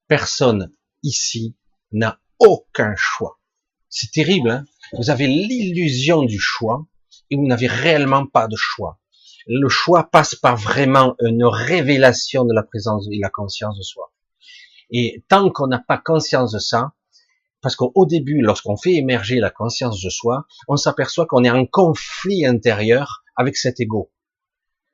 Personne 0.06 0.70
ici 1.04 1.56
n'a 1.92 2.20
aucun 2.40 2.94
choix. 2.96 3.38
C'est 3.88 4.10
terrible, 4.10 4.50
hein? 4.50 4.64
Vous 4.98 5.10
avez 5.10 5.28
l'illusion 5.28 6.24
du 6.24 6.38
choix 6.40 6.84
et 7.30 7.36
vous 7.36 7.46
n'avez 7.46 7.68
réellement 7.68 8.26
pas 8.26 8.48
de 8.48 8.56
choix. 8.56 8.98
Le 9.46 9.68
choix 9.68 10.10
passe 10.10 10.34
par 10.34 10.56
vraiment 10.56 11.14
une 11.20 11.44
révélation 11.44 12.44
de 12.44 12.52
la 12.52 12.62
présence 12.62 13.06
et 13.12 13.18
la 13.20 13.30
conscience 13.30 13.76
de 13.76 13.82
soi. 13.82 14.12
Et 14.90 15.24
tant 15.28 15.50
qu'on 15.50 15.66
n'a 15.66 15.78
pas 15.78 15.98
conscience 15.98 16.52
de 16.52 16.58
ça, 16.58 16.92
parce 17.60 17.76
qu'au 17.76 18.06
début, 18.06 18.40
lorsqu'on 18.40 18.76
fait 18.76 18.94
émerger 18.94 19.40
la 19.40 19.50
conscience 19.50 20.02
de 20.02 20.10
soi, 20.10 20.46
on 20.68 20.76
s'aperçoit 20.76 21.26
qu'on 21.26 21.44
est 21.44 21.50
en 21.50 21.66
conflit 21.66 22.44
intérieur 22.44 23.24
avec 23.36 23.56
cet 23.56 23.80
ego. 23.80 24.12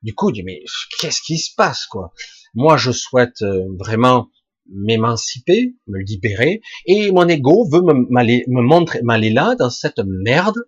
Du 0.02 0.14
coup, 0.14 0.30
dit 0.32 0.42
mais 0.42 0.62
qu'est-ce 0.98 1.20
qui 1.20 1.38
se 1.38 1.54
passe 1.54 1.86
quoi? 1.86 2.12
Moi, 2.54 2.76
je 2.76 2.90
souhaite 2.90 3.42
euh, 3.42 3.66
vraiment 3.78 4.28
m'émanciper, 4.68 5.74
me 5.86 5.98
libérer, 5.98 6.60
et 6.86 7.10
mon 7.12 7.28
ego 7.28 7.68
veut 7.70 7.82
me, 7.82 8.62
montrer, 8.62 9.02
m'aller 9.02 9.30
là, 9.30 9.54
dans 9.56 9.70
cette 9.70 10.00
merde, 10.04 10.58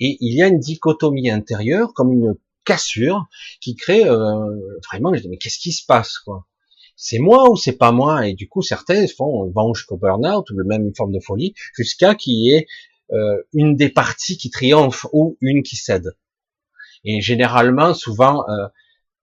et 0.00 0.16
il 0.20 0.34
y 0.34 0.42
a 0.42 0.48
une 0.48 0.58
dichotomie 0.58 1.30
intérieure, 1.30 1.92
comme 1.94 2.12
une 2.12 2.34
cassure, 2.64 3.26
qui 3.60 3.76
crée 3.76 4.04
euh, 4.04 4.78
vraiment, 4.90 5.10
mais 5.10 5.38
qu'est-ce 5.38 5.58
qui 5.58 5.72
se 5.72 5.84
passe, 5.84 6.18
quoi? 6.18 6.46
C'est 6.96 7.18
moi 7.18 7.50
ou 7.50 7.56
c'est 7.56 7.76
pas 7.76 7.90
moi? 7.90 8.28
Et 8.28 8.34
du 8.34 8.48
coup, 8.48 8.62
certains 8.62 9.06
font, 9.08 9.50
vont 9.50 9.74
jusqu'au 9.74 9.96
burn-out, 9.96 10.48
ou 10.50 10.54
même 10.64 10.86
une 10.86 10.94
forme 10.94 11.12
de 11.12 11.20
folie, 11.20 11.54
jusqu'à 11.74 12.14
qu'il 12.14 12.34
y 12.34 12.54
ait 12.54 12.66
euh, 13.12 13.42
une 13.52 13.76
des 13.76 13.88
parties 13.88 14.36
qui 14.36 14.50
triomphe, 14.50 15.06
ou 15.12 15.36
une 15.40 15.62
qui 15.62 15.76
cède. 15.76 16.16
Et 17.04 17.20
généralement, 17.20 17.94
souvent, 17.94 18.48
euh, 18.48 18.68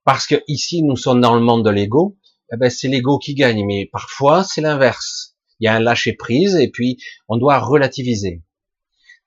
parce 0.03 0.27
que 0.27 0.35
ici, 0.47 0.83
nous 0.83 0.97
sommes 0.97 1.21
dans 1.21 1.35
le 1.35 1.41
monde 1.41 1.63
de 1.63 1.69
l'ego, 1.69 2.17
eh 2.53 2.57
ben, 2.57 2.69
c'est 2.69 2.87
l'ego 2.87 3.17
qui 3.19 3.33
gagne. 3.33 3.65
Mais 3.65 3.89
parfois, 3.91 4.43
c'est 4.43 4.61
l'inverse. 4.61 5.35
Il 5.59 5.65
y 5.65 5.67
a 5.67 5.75
un 5.75 5.79
lâcher 5.79 6.13
prise 6.13 6.55
et 6.55 6.69
puis 6.69 6.97
on 7.27 7.37
doit 7.37 7.59
relativiser. 7.59 8.43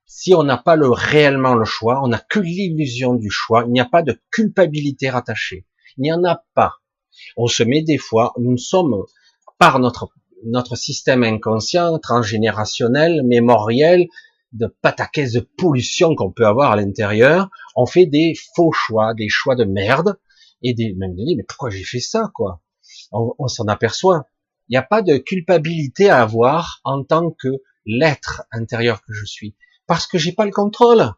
Si 0.07 0.35
on 0.35 0.43
n'a 0.43 0.59
pas 0.59 0.77
le, 0.77 0.91
réellement 0.91 1.55
le 1.55 1.65
choix, 1.65 2.01
on 2.03 2.09
n'a 2.09 2.19
que 2.19 2.39
l'illusion 2.39 3.15
du 3.15 3.31
choix, 3.31 3.65
il 3.67 3.73
n'y 3.73 3.81
a 3.81 3.87
pas 3.87 4.03
de 4.03 4.21
culpabilité 4.31 5.11
rattachée. 5.11 5.67
Il 5.97 6.03
n'y 6.03 6.13
en 6.13 6.25
a 6.25 6.45
pas. 6.55 6.75
On 7.37 7.47
se 7.47 7.63
met 7.63 7.83
des 7.83 7.99
fois, 7.99 8.33
nous 8.39 8.57
sommes, 8.57 9.05
par 9.59 9.79
notre, 9.79 10.09
notre 10.45 10.77
système 10.77 11.23
inconscient, 11.23 11.99
transgénérationnel, 11.99 13.23
mémoriel, 13.25 14.07
de 14.53 14.67
pataquès 14.67 15.33
de 15.33 15.41
pollution 15.41 16.15
qu'on 16.15 16.31
peut 16.31 16.47
avoir 16.47 16.73
à 16.73 16.77
l'intérieur, 16.77 17.49
on 17.75 17.87
fait 17.87 18.07
des 18.07 18.35
faux 18.55 18.73
choix, 18.73 19.15
des 19.15 19.29
choix 19.29 19.57
de 19.57 19.65
merde, 19.65 20.19
et 20.63 20.75
des, 20.75 20.95
même 20.95 21.15
des, 21.15 21.35
mais 21.37 21.43
pourquoi 21.43 21.71
j'ai 21.71 21.85
fait 21.85 22.01
ça, 22.01 22.31
quoi? 22.35 22.61
On, 23.13 23.49
s'en 23.49 23.67
aperçoit. 23.67 24.27
Il 24.69 24.73
n'y 24.73 24.79
a 24.79 24.83
pas 24.83 25.03
de 25.03 25.17
culpabilité 25.19 26.09
à 26.09 26.23
avoir 26.23 26.81
en 26.85 27.05
tant 27.05 27.31
que 27.31 27.49
l'être 27.85 28.43
intérieur 28.53 29.03
que 29.05 29.13
je 29.13 29.25
suis, 29.25 29.55
parce 29.87 30.07
que 30.07 30.19
j'ai 30.19 30.33
pas 30.33 30.45
le 30.45 30.53
contrôle. 30.53 31.13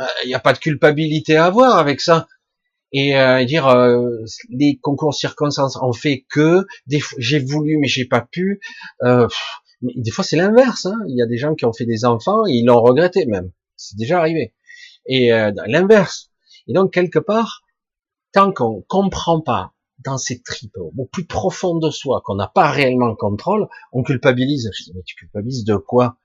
Euh, 0.00 0.06
il 0.24 0.28
n'y 0.28 0.34
a 0.34 0.40
pas 0.40 0.52
de 0.52 0.58
culpabilité 0.58 1.36
à 1.36 1.46
avoir 1.46 1.76
avec 1.76 2.00
ça. 2.00 2.26
et 2.92 3.16
euh, 3.16 3.44
dire 3.44 3.66
euh, 3.68 4.24
les 4.50 4.78
concours 4.80 5.14
circonstances 5.14 5.76
ont 5.76 5.92
fait 5.92 6.24
que 6.30 6.66
j'ai 7.18 7.38
voulu 7.38 7.78
mais 7.78 7.88
j'ai 7.88 8.06
pas 8.06 8.20
pu. 8.20 8.60
Euh, 9.02 9.28
mais 9.82 9.92
des 9.96 10.10
fois 10.10 10.24
c'est 10.24 10.36
l'inverse. 10.36 10.86
Hein. 10.86 10.98
Il 11.08 11.16
y 11.16 11.22
a 11.22 11.26
des 11.26 11.38
gens 11.38 11.54
qui 11.54 11.64
ont 11.64 11.72
fait 11.72 11.86
des 11.86 12.04
enfants 12.04 12.46
et 12.46 12.52
ils 12.52 12.64
l'ont 12.64 12.80
regretté 12.80 13.26
même. 13.26 13.50
C'est 13.76 13.96
déjà 13.96 14.18
arrivé. 14.18 14.54
Et 15.06 15.32
euh, 15.32 15.52
l'inverse. 15.66 16.30
Et 16.68 16.72
donc 16.72 16.92
quelque 16.92 17.18
part, 17.18 17.62
tant 18.32 18.52
qu'on 18.52 18.82
comprend 18.82 19.40
pas 19.40 19.74
dans 20.04 20.18
ses 20.18 20.42
tripes, 20.42 20.76
au 20.76 21.06
plus 21.06 21.26
profond 21.26 21.78
de 21.78 21.90
soi, 21.90 22.22
qu'on 22.24 22.36
n'a 22.36 22.48
pas 22.48 22.70
réellement 22.70 23.08
le 23.08 23.16
contrôle, 23.16 23.68
on 23.92 24.02
culpabilise. 24.02 24.70
Je 24.76 24.84
dis 24.84 24.92
mais 24.94 25.02
tu 25.04 25.14
culpabilises 25.14 25.64
de 25.64 25.76
quoi? 25.76 26.18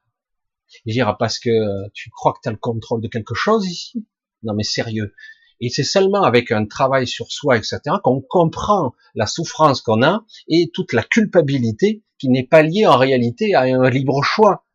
Je 0.86 0.92
dirais 0.92 1.13
parce 1.18 1.40
que 1.40 1.90
tu 1.94 2.10
crois 2.10 2.34
que 2.34 2.40
tu 2.44 2.50
as 2.50 2.52
le 2.52 2.58
contrôle 2.58 3.02
de 3.02 3.08
quelque 3.08 3.36
chose 3.36 3.66
ici? 3.66 4.06
Non 4.44 4.54
mais 4.54 4.63
sérieux. 4.63 5.13
Et 5.60 5.70
c'est 5.70 5.84
seulement 5.84 6.24
avec 6.24 6.52
un 6.52 6.66
travail 6.66 7.08
sur 7.08 7.32
soi, 7.32 7.58
etc., 7.58 7.80
qu'on 8.04 8.22
comprend 8.22 8.94
la 9.16 9.26
souffrance 9.26 9.82
qu'on 9.82 10.04
a 10.04 10.24
et 10.48 10.70
toute 10.74 10.94
la 10.94 11.02
culpabilité 11.04 12.04
qui 12.20 12.30
n'est 12.30 12.46
pas 12.46 12.62
liée 12.62 12.86
en 12.86 12.98
réalité 12.98 13.56
à 13.56 13.62
un 13.62 13.90
libre 13.90 14.22
choix. 14.24 14.66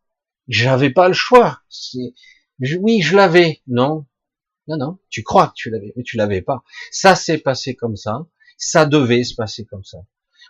J'avais 0.48 0.90
pas 0.90 1.08
le 1.08 1.14
choix. 1.14 1.60
Oui, 2.80 3.00
je 3.00 3.16
l'avais. 3.16 3.62
Non. 3.66 4.06
Non, 4.68 4.76
non. 4.76 4.98
Tu 5.08 5.22
crois 5.22 5.48
que 5.48 5.54
tu 5.54 5.70
l'avais, 5.70 5.92
mais 5.96 6.02
tu 6.02 6.16
l'avais 6.16 6.42
pas. 6.42 6.62
Ça 6.90 7.14
s'est 7.14 7.38
passé 7.38 7.74
comme 7.76 7.96
ça. 7.96 8.26
Ça 8.64 8.86
devait 8.86 9.24
se 9.24 9.34
passer 9.34 9.64
comme 9.64 9.82
ça. 9.82 9.98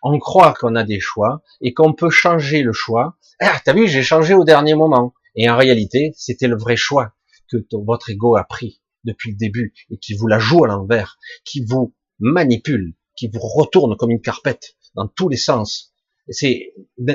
On 0.03 0.19
croit 0.19 0.53
qu'on 0.53 0.77
a 0.77 0.85
des 0.85 1.01
choix 1.01 1.43
et 1.63 1.73
qu'on 1.73 1.95
peut 1.95 2.11
changer 2.11 2.63
le 2.63 2.75
choix. 2.75 3.17
Ah, 3.41 3.59
t'as 3.65 3.73
vu, 3.73 3.89
j'ai 3.89 4.03
changé 4.03 4.35
au 4.35 4.45
dernier 4.45 4.75
moment. 4.75 5.15
Et 5.35 5.49
en 5.49 5.57
réalité, 5.57 6.13
c'était 6.15 6.47
le 6.47 6.59
vrai 6.59 6.77
choix 6.77 7.15
que 7.51 7.57
votre 7.73 8.11
ego 8.11 8.37
a 8.37 8.45
pris 8.45 8.83
depuis 9.05 9.31
le 9.31 9.39
début 9.39 9.73
et 9.91 9.97
qui 9.97 10.13
vous 10.13 10.27
la 10.27 10.39
joue 10.39 10.63
à 10.63 10.69
l'envers, 10.69 11.19
qui 11.47 11.65
vous 11.65 11.95
manipule, 12.19 12.93
qui 13.17 13.29
vous 13.29 13.41
retourne 13.41 13.97
comme 13.97 14.11
une 14.11 14.21
carpette 14.21 14.77
dans 14.95 15.09
tous 15.09 15.31
les 15.31 15.39
sens. 15.39 15.95
C'est, 16.29 16.75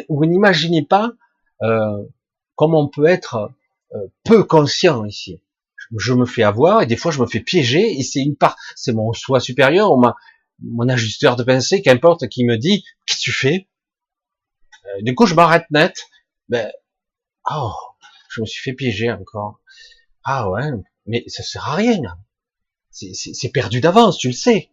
vous 0.10 0.26
n'imaginez 0.26 0.84
pas 0.84 1.12
euh, 1.62 2.04
comment 2.56 2.82
on 2.82 2.90
peut 2.90 3.06
être 3.06 3.52
euh, 3.94 4.08
peu 4.24 4.44
conscient 4.44 5.06
ici. 5.06 5.44
Je 5.96 6.14
me 6.14 6.26
fais 6.26 6.44
avoir 6.44 6.82
et 6.82 6.88
des 6.88 6.98
fois 6.98 7.12
je 7.12 7.22
me 7.22 7.28
fais 7.28 7.40
piéger 7.40 8.00
et 8.00 8.02
c'est 8.02 8.22
une 8.22 8.36
part, 8.36 8.58
c'est 8.76 8.94
mon 8.94 9.14
soi 9.14 9.40
supérieur 9.40 9.92
ou 9.92 9.98
ma, 9.98 10.16
mon 10.60 10.90
ajusteur 10.90 11.36
de 11.36 11.44
pensée, 11.44 11.82
qu'importe, 11.82 12.28
qui 12.28 12.46
me 12.46 12.58
dit 12.58 12.84
qu'est-ce 13.06 13.20
que 13.20 13.24
tu 13.24 13.32
fais? 13.32 13.70
Euh, 14.86 15.02
du 15.02 15.16
coup 15.16 15.26
je 15.26 15.36
m'arrête 15.36 15.66
net. 15.72 15.96
Ben 16.50 16.72
oh, 17.50 17.74
je 18.30 18.42
me 18.42 18.46
suis 18.46 18.62
fait 18.62 18.74
piéger 18.74 19.12
encore. 19.12 19.60
Ah 20.24 20.50
ouais, 20.50 20.70
mais 21.06 21.24
ça 21.28 21.44
sert 21.44 21.68
à 21.68 21.76
rien. 21.76 22.02
C'est 22.90 23.52
perdu 23.52 23.80
d'avance, 23.82 24.18
tu 24.18 24.28
le 24.28 24.34
sais. 24.34 24.72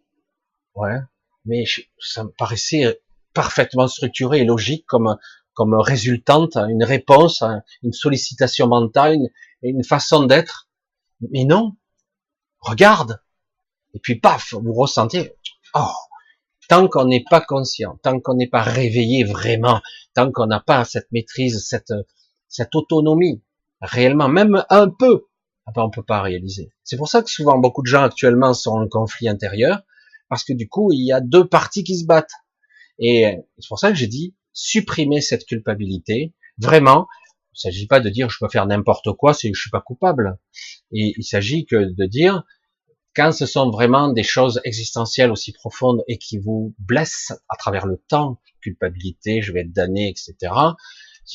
Ouais, 0.73 0.97
mais 1.45 1.63
ça 1.99 2.23
me 2.23 2.29
paraissait 2.31 3.01
parfaitement 3.33 3.87
structuré 3.87 4.39
et 4.39 4.45
logique 4.45 4.85
comme 4.87 5.17
comme 5.53 5.73
résultante, 5.73 6.57
une 6.57 6.83
réponse, 6.83 7.41
une 7.81 7.93
sollicitation 7.93 8.67
mentale, 8.67 9.13
une, 9.13 9.29
une 9.63 9.83
façon 9.85 10.25
d'être. 10.25 10.69
Mais 11.31 11.45
non, 11.45 11.77
regarde. 12.59 13.21
Et 13.93 13.99
puis 13.99 14.19
paf, 14.19 14.53
vous 14.53 14.73
ressentez. 14.73 15.33
Oh, 15.75 15.91
tant 16.69 16.87
qu'on 16.87 17.05
n'est 17.05 17.25
pas 17.29 17.41
conscient, 17.41 17.99
tant 18.01 18.19
qu'on 18.19 18.35
n'est 18.35 18.49
pas 18.49 18.63
réveillé 18.63 19.23
vraiment, 19.25 19.81
tant 20.13 20.31
qu'on 20.31 20.47
n'a 20.47 20.61
pas 20.61 20.85
cette 20.85 21.11
maîtrise, 21.11 21.65
cette 21.67 21.93
cette 22.47 22.75
autonomie 22.75 23.43
réellement, 23.81 24.29
même 24.29 24.63
un 24.69 24.89
peu, 24.89 25.25
ah 25.65 25.71
ben, 25.75 25.83
on 25.83 25.89
peut 25.89 26.03
pas 26.03 26.21
réaliser. 26.21 26.71
C'est 26.83 26.95
pour 26.95 27.09
ça 27.09 27.21
que 27.21 27.29
souvent 27.29 27.57
beaucoup 27.57 27.81
de 27.81 27.87
gens 27.87 28.03
actuellement 28.03 28.53
sont 28.53 28.71
en 28.71 28.87
conflit 28.87 29.27
intérieur, 29.27 29.81
parce 30.29 30.43
que 30.43 30.53
du 30.53 30.69
coup 30.69 30.91
il 30.93 31.05
y 31.05 31.11
a 31.11 31.21
deux 31.21 31.47
parties 31.47 31.83
qui 31.83 31.99
se 31.99 32.05
battent. 32.05 32.33
Et 32.99 33.37
c'est 33.59 33.67
pour 33.67 33.79
ça 33.79 33.89
que 33.89 33.97
j'ai 33.97 34.07
dit 34.07 34.35
supprimer 34.53 35.19
cette 35.19 35.45
culpabilité. 35.45 36.33
Vraiment, 36.57 37.07
il 37.53 37.59
s'agit 37.59 37.87
pas 37.87 37.99
de 37.99 38.09
dire 38.09 38.29
je 38.29 38.37
peux 38.39 38.49
faire 38.49 38.65
n'importe 38.65 39.11
quoi, 39.13 39.33
c'est 39.33 39.51
je 39.53 39.59
suis 39.59 39.69
pas 39.69 39.81
coupable. 39.81 40.39
Et 40.93 41.13
il 41.17 41.23
s'agit 41.23 41.65
que 41.65 41.75
de 41.75 42.05
dire 42.05 42.43
quand 43.15 43.31
ce 43.31 43.45
sont 43.45 43.69
vraiment 43.69 44.09
des 44.09 44.23
choses 44.23 44.59
existentielles 44.63 45.31
aussi 45.31 45.53
profondes 45.53 46.03
et 46.07 46.17
qui 46.17 46.37
vous 46.37 46.75
blessent 46.79 47.33
à 47.49 47.55
travers 47.55 47.85
le 47.85 47.97
temps, 47.97 48.39
culpabilité, 48.61 49.41
je 49.41 49.51
vais 49.51 49.61
être 49.61 49.71
damné, 49.71 50.09
etc. 50.09 50.53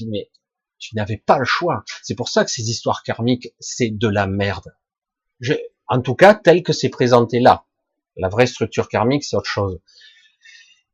Mais 0.06 0.30
tu 0.78 0.96
n'avais 0.96 1.16
pas 1.16 1.38
le 1.38 1.44
choix. 1.44 1.84
C'est 2.02 2.14
pour 2.14 2.28
ça 2.28 2.44
que 2.44 2.50
ces 2.50 2.70
histoires 2.70 3.02
karmiques, 3.02 3.54
c'est 3.60 3.90
de 3.90 4.08
la 4.08 4.26
merde. 4.26 4.74
Je, 5.40 5.54
en 5.88 6.00
tout 6.00 6.14
cas, 6.14 6.34
tel 6.34 6.62
que 6.62 6.72
c'est 6.72 6.88
présenté 6.88 7.40
là. 7.40 7.64
La 8.16 8.28
vraie 8.28 8.46
structure 8.46 8.88
karmique, 8.88 9.24
c'est 9.24 9.36
autre 9.36 9.48
chose. 9.48 9.80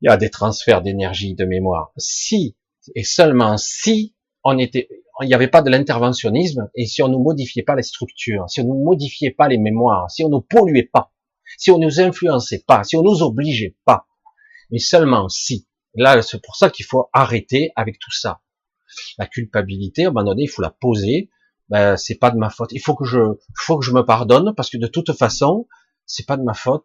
Il 0.01 0.07
y 0.07 0.09
a 0.09 0.17
des 0.17 0.29
transferts 0.29 0.81
d'énergie, 0.81 1.33
de 1.33 1.45
mémoire. 1.45 1.91
Si, 1.97 2.55
et 2.95 3.03
seulement 3.03 3.57
si, 3.57 4.13
on 4.43 4.57
était, 4.57 4.87
il 5.21 5.27
n'y 5.27 5.33
avait 5.33 5.47
pas 5.47 5.61
de 5.61 5.69
l'interventionnisme, 5.69 6.69
et 6.75 6.85
si 6.85 7.01
on 7.01 7.07
ne 7.07 7.17
modifiait 7.17 7.63
pas 7.63 7.75
les 7.75 7.83
structures, 7.83 8.45
si 8.49 8.61
on 8.61 8.65
ne 8.65 8.83
modifiait 8.83 9.31
pas 9.31 9.47
les 9.47 9.57
mémoires, 9.57 10.09
si 10.11 10.23
on 10.23 10.29
ne 10.29 10.39
polluait 10.39 10.89
pas, 10.91 11.11
si 11.57 11.71
on 11.71 11.77
ne 11.77 11.85
nous 11.85 11.99
influençait 12.01 12.63
pas, 12.65 12.83
si 12.83 12.95
on 12.95 13.03
nous 13.03 13.23
obligeait 13.23 13.75
pas, 13.85 14.05
mais 14.71 14.79
seulement 14.79 15.29
si. 15.29 15.67
Là, 15.95 16.21
c'est 16.21 16.41
pour 16.41 16.55
ça 16.55 16.69
qu'il 16.69 16.85
faut 16.85 17.09
arrêter 17.13 17.71
avec 17.75 17.97
tout 17.99 18.11
ça 18.11 18.41
la 19.17 19.27
culpabilité, 19.27 20.05
à 20.05 20.09
un 20.09 20.11
moment 20.11 20.25
donné, 20.25 20.43
il 20.43 20.49
faut 20.49 20.61
la 20.61 20.69
poser. 20.71 21.29
Ben, 21.69 21.97
c'est 21.97 22.15
pas 22.15 22.31
de 22.31 22.37
ma 22.37 22.49
faute. 22.49 22.71
Il 22.71 22.79
faut 22.79 22.95
que 22.95 23.05
je, 23.05 23.19
faut 23.55 23.77
que 23.77 23.85
je 23.85 23.91
me 23.91 24.03
pardonne 24.03 24.53
parce 24.55 24.69
que 24.69 24.77
de 24.77 24.87
toute 24.87 25.11
façon, 25.13 25.67
c'est 26.05 26.25
pas 26.25 26.37
de 26.37 26.43
ma 26.43 26.53
faute. 26.53 26.83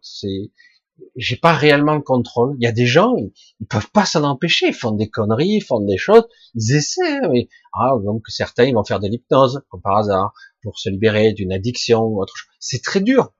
J'ai 1.15 1.35
pas 1.35 1.53
réellement 1.53 1.95
le 1.95 2.01
contrôle. 2.01 2.55
Il 2.59 2.63
y 2.63 2.67
a 2.67 2.71
des 2.71 2.85
gens, 2.85 3.15
ils, 3.15 3.67
peuvent 3.67 3.89
pas 3.91 4.05
s'en 4.05 4.23
empêcher. 4.23 4.67
Ils 4.67 4.73
font 4.73 4.91
des 4.91 5.09
conneries, 5.09 5.57
ils 5.57 5.63
font 5.63 5.79
des 5.79 5.97
choses. 5.97 6.27
Ils 6.55 6.75
essaient. 6.75 7.27
Mais, 7.29 7.47
ah, 7.73 7.93
donc 8.03 8.23
certains, 8.27 8.65
ils 8.65 8.73
vont 8.73 8.83
faire 8.83 8.99
de 8.99 9.07
l'hypnose, 9.07 9.61
comme 9.69 9.81
par 9.81 9.97
hasard, 9.97 10.33
pour 10.61 10.79
se 10.79 10.89
libérer 10.89 11.33
d'une 11.33 11.51
addiction 11.51 12.01
ou 12.01 12.21
autre 12.21 12.35
chose. 12.35 12.49
C'est 12.59 12.83
très 12.83 13.01
dur 13.01 13.33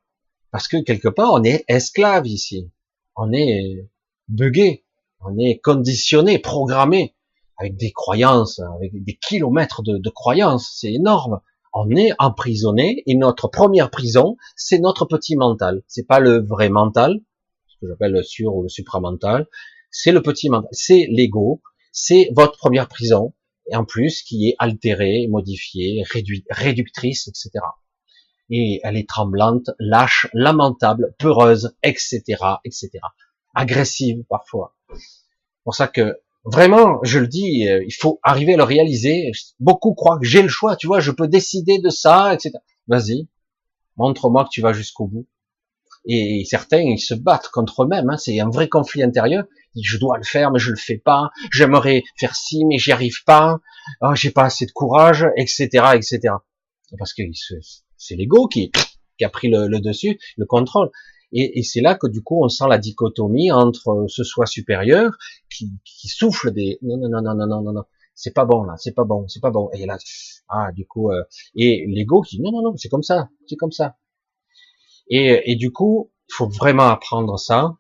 parce 0.52 0.68
que 0.68 0.78
quelque 0.78 1.08
part, 1.08 1.34
on 1.34 1.44
est 1.44 1.66
esclave 1.68 2.28
ici. 2.28 2.72
On 3.16 3.32
est 3.34 3.90
bugué. 4.28 4.86
On 5.22 5.38
est 5.38 5.60
conditionné, 5.60 6.38
programmé 6.38 7.16
avec 7.58 7.78
des 7.78 7.92
croyances, 7.92 8.60
avec 8.60 8.92
des 9.04 9.16
kilomètres 9.16 9.84
de, 9.84 9.98
de 9.98 10.10
croyances, 10.10 10.76
c'est 10.76 10.92
énorme. 10.92 11.40
On 11.74 11.90
est 11.96 12.12
emprisonné 12.20 13.04
et 13.08 13.16
notre 13.16 13.48
première 13.48 13.90
prison, 13.90 14.38
c'est 14.56 14.80
notre 14.80 15.06
petit 15.06 15.36
mental. 15.36 15.82
C'est 15.88 16.06
pas 16.06 16.20
le 16.20 16.46
vrai 16.46 16.70
mental, 16.70 17.22
que 17.84 17.90
j'appelle 17.90 18.14
le 18.14 18.24
sur 18.24 18.56
ou 18.56 18.64
le 18.64 18.70
supramental. 18.70 19.48
C'est 19.92 20.12
le 20.12 20.22
petit 20.22 20.50
mental, 20.50 20.70
c'est 20.72 21.08
l'ego, 21.10 21.62
c'est 21.92 22.30
votre 22.36 22.58
première 22.58 22.88
prison 22.88 23.34
et 23.72 23.76
en 23.76 23.86
plus 23.86 24.22
qui 24.22 24.50
est 24.50 24.56
altérée, 24.58 25.28
modifiée, 25.30 26.04
réduite, 26.10 26.46
réductrice, 26.50 27.28
etc. 27.28 27.52
Et 28.50 28.80
elle 28.84 28.98
est 28.98 29.08
tremblante, 29.08 29.70
lâche, 29.80 30.28
lamentable, 30.34 31.14
peureuse, 31.20 31.76
etc., 31.84 32.22
etc. 32.66 32.92
Agressive 33.54 34.24
parfois. 34.30 34.76
C'est 34.90 35.64
pour 35.64 35.76
ça 35.76 35.88
que 35.88 36.20
Vraiment, 36.46 37.00
je 37.04 37.20
le 37.20 37.28
dis, 37.28 37.70
euh, 37.70 37.82
il 37.86 37.94
faut 37.94 38.20
arriver 38.22 38.56
à 38.56 38.58
le 38.58 38.64
réaliser. 38.64 39.32
Beaucoup 39.62 39.94
croient 39.94 40.20
que 40.20 40.26
j'ai 40.26 40.42
le 40.42 40.50
choix, 40.50 40.76
tu 40.76 40.88
vois, 40.88 41.00
je 41.00 41.12
peux 41.12 41.28
décider 41.28 41.80
de 41.80 41.90
ça, 41.90 42.34
etc. 42.34 42.52
Vas-y, 42.88 43.30
montre-moi 43.96 44.44
que 44.44 44.50
tu 44.50 44.60
vas 44.60 44.74
jusqu'au 44.74 45.08
bout. 45.08 45.26
Et 46.06 46.44
certains, 46.46 46.82
ils 46.82 47.00
se 47.00 47.14
battent 47.14 47.48
contre 47.50 47.84
eux-mêmes. 47.84 48.10
Hein. 48.10 48.18
C'est 48.18 48.40
un 48.40 48.50
vrai 48.50 48.68
conflit 48.68 49.04
intérieur. 49.04 49.46
Je 49.82 49.98
dois 49.98 50.18
le 50.18 50.24
faire, 50.24 50.52
mais 50.52 50.60
je 50.60 50.72
le 50.72 50.76
fais 50.76 50.98
pas. 50.98 51.32
J'aimerais 51.52 52.04
faire 52.20 52.36
ci, 52.36 52.66
mais 52.66 52.78
j'y 52.78 52.92
arrive 52.92 53.24
pas. 53.26 53.60
Oh, 54.02 54.14
j'ai 54.14 54.32
pas 54.32 54.46
assez 54.46 54.66
de 54.66 54.72
courage, 54.72 55.26
etc., 55.38 55.68
etc. 55.96 56.20
Parce 56.98 57.14
que 57.14 57.24
c'est 57.98 58.16
l'ego 58.16 58.48
qui, 58.48 58.72
qui, 59.18 59.26
a 59.26 59.30
pris 59.30 59.50
le, 59.50 59.68
le, 59.68 59.80
dessus, 59.80 60.20
le 60.38 60.46
contrôle. 60.46 60.90
Et, 61.32 61.60
et 61.60 61.64
c'est 61.64 61.82
là 61.82 61.96
que 61.96 62.08
du 62.08 62.22
coup, 62.22 62.44
on 62.44 62.50
sent 62.50 62.66
la 62.70 62.78
dichotomie 62.78 63.52
entre 63.52 64.06
ce 64.08 64.24
soi 64.24 64.46
supérieur 64.46 65.18
qui, 65.50 65.72
qui 65.84 66.08
souffle 66.08 66.52
des 66.52 66.78
non, 66.84 66.98
non, 66.98 67.10
non, 67.10 67.22
non, 67.22 67.36
non, 67.36 67.48
non, 67.48 67.62
non, 67.62 67.74
non 67.74 67.84
c'est 68.16 68.34
pas 68.34 68.46
bon 68.46 68.64
là, 68.64 68.76
c'est 68.78 68.94
pas 68.94 69.06
bon, 69.06 69.28
c'est 69.28 69.40
pas 69.40 69.52
bon. 69.52 69.70
Et 69.74 69.86
là, 69.86 69.98
ah, 70.50 70.72
du 70.72 70.86
coup, 70.86 71.12
euh, 71.12 71.24
et 71.56 71.86
l'ego 71.88 72.22
qui, 72.22 72.40
non, 72.42 72.52
non, 72.52 72.62
non, 72.62 72.78
c'est 72.78 72.90
comme 72.90 73.04
ça, 73.04 73.30
c'est 73.48 73.56
comme 73.56 73.72
ça 73.72 73.98
et, 75.08 75.52
et 75.52 75.56
du 75.56 75.72
coup 75.72 76.12
il 76.30 76.34
faut 76.34 76.50
vraiment 76.50 76.90
apprendre 76.90 77.38
ça 77.38 77.76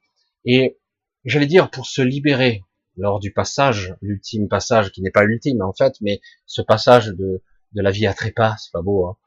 et 0.45 0.77
j'allais 1.25 1.45
dire 1.45 1.69
pour 1.69 1.85
se 1.85 2.01
libérer 2.01 2.63
lors 2.97 3.19
du 3.19 3.31
passage 3.31 3.95
l'ultime 4.01 4.47
passage 4.47 4.91
qui 4.91 5.01
n'est 5.01 5.11
pas 5.11 5.23
l'ultime 5.23 5.61
en 5.61 5.73
fait 5.73 5.95
mais 6.01 6.21
ce 6.45 6.61
passage 6.61 7.07
de 7.07 7.41
de 7.73 7.81
la 7.81 7.91
vie 7.91 8.07
à 8.07 8.13
trépas, 8.13 8.55
c'est 8.57 8.71
pas 8.71 8.81
beau, 8.81 9.07
hein. 9.07 9.17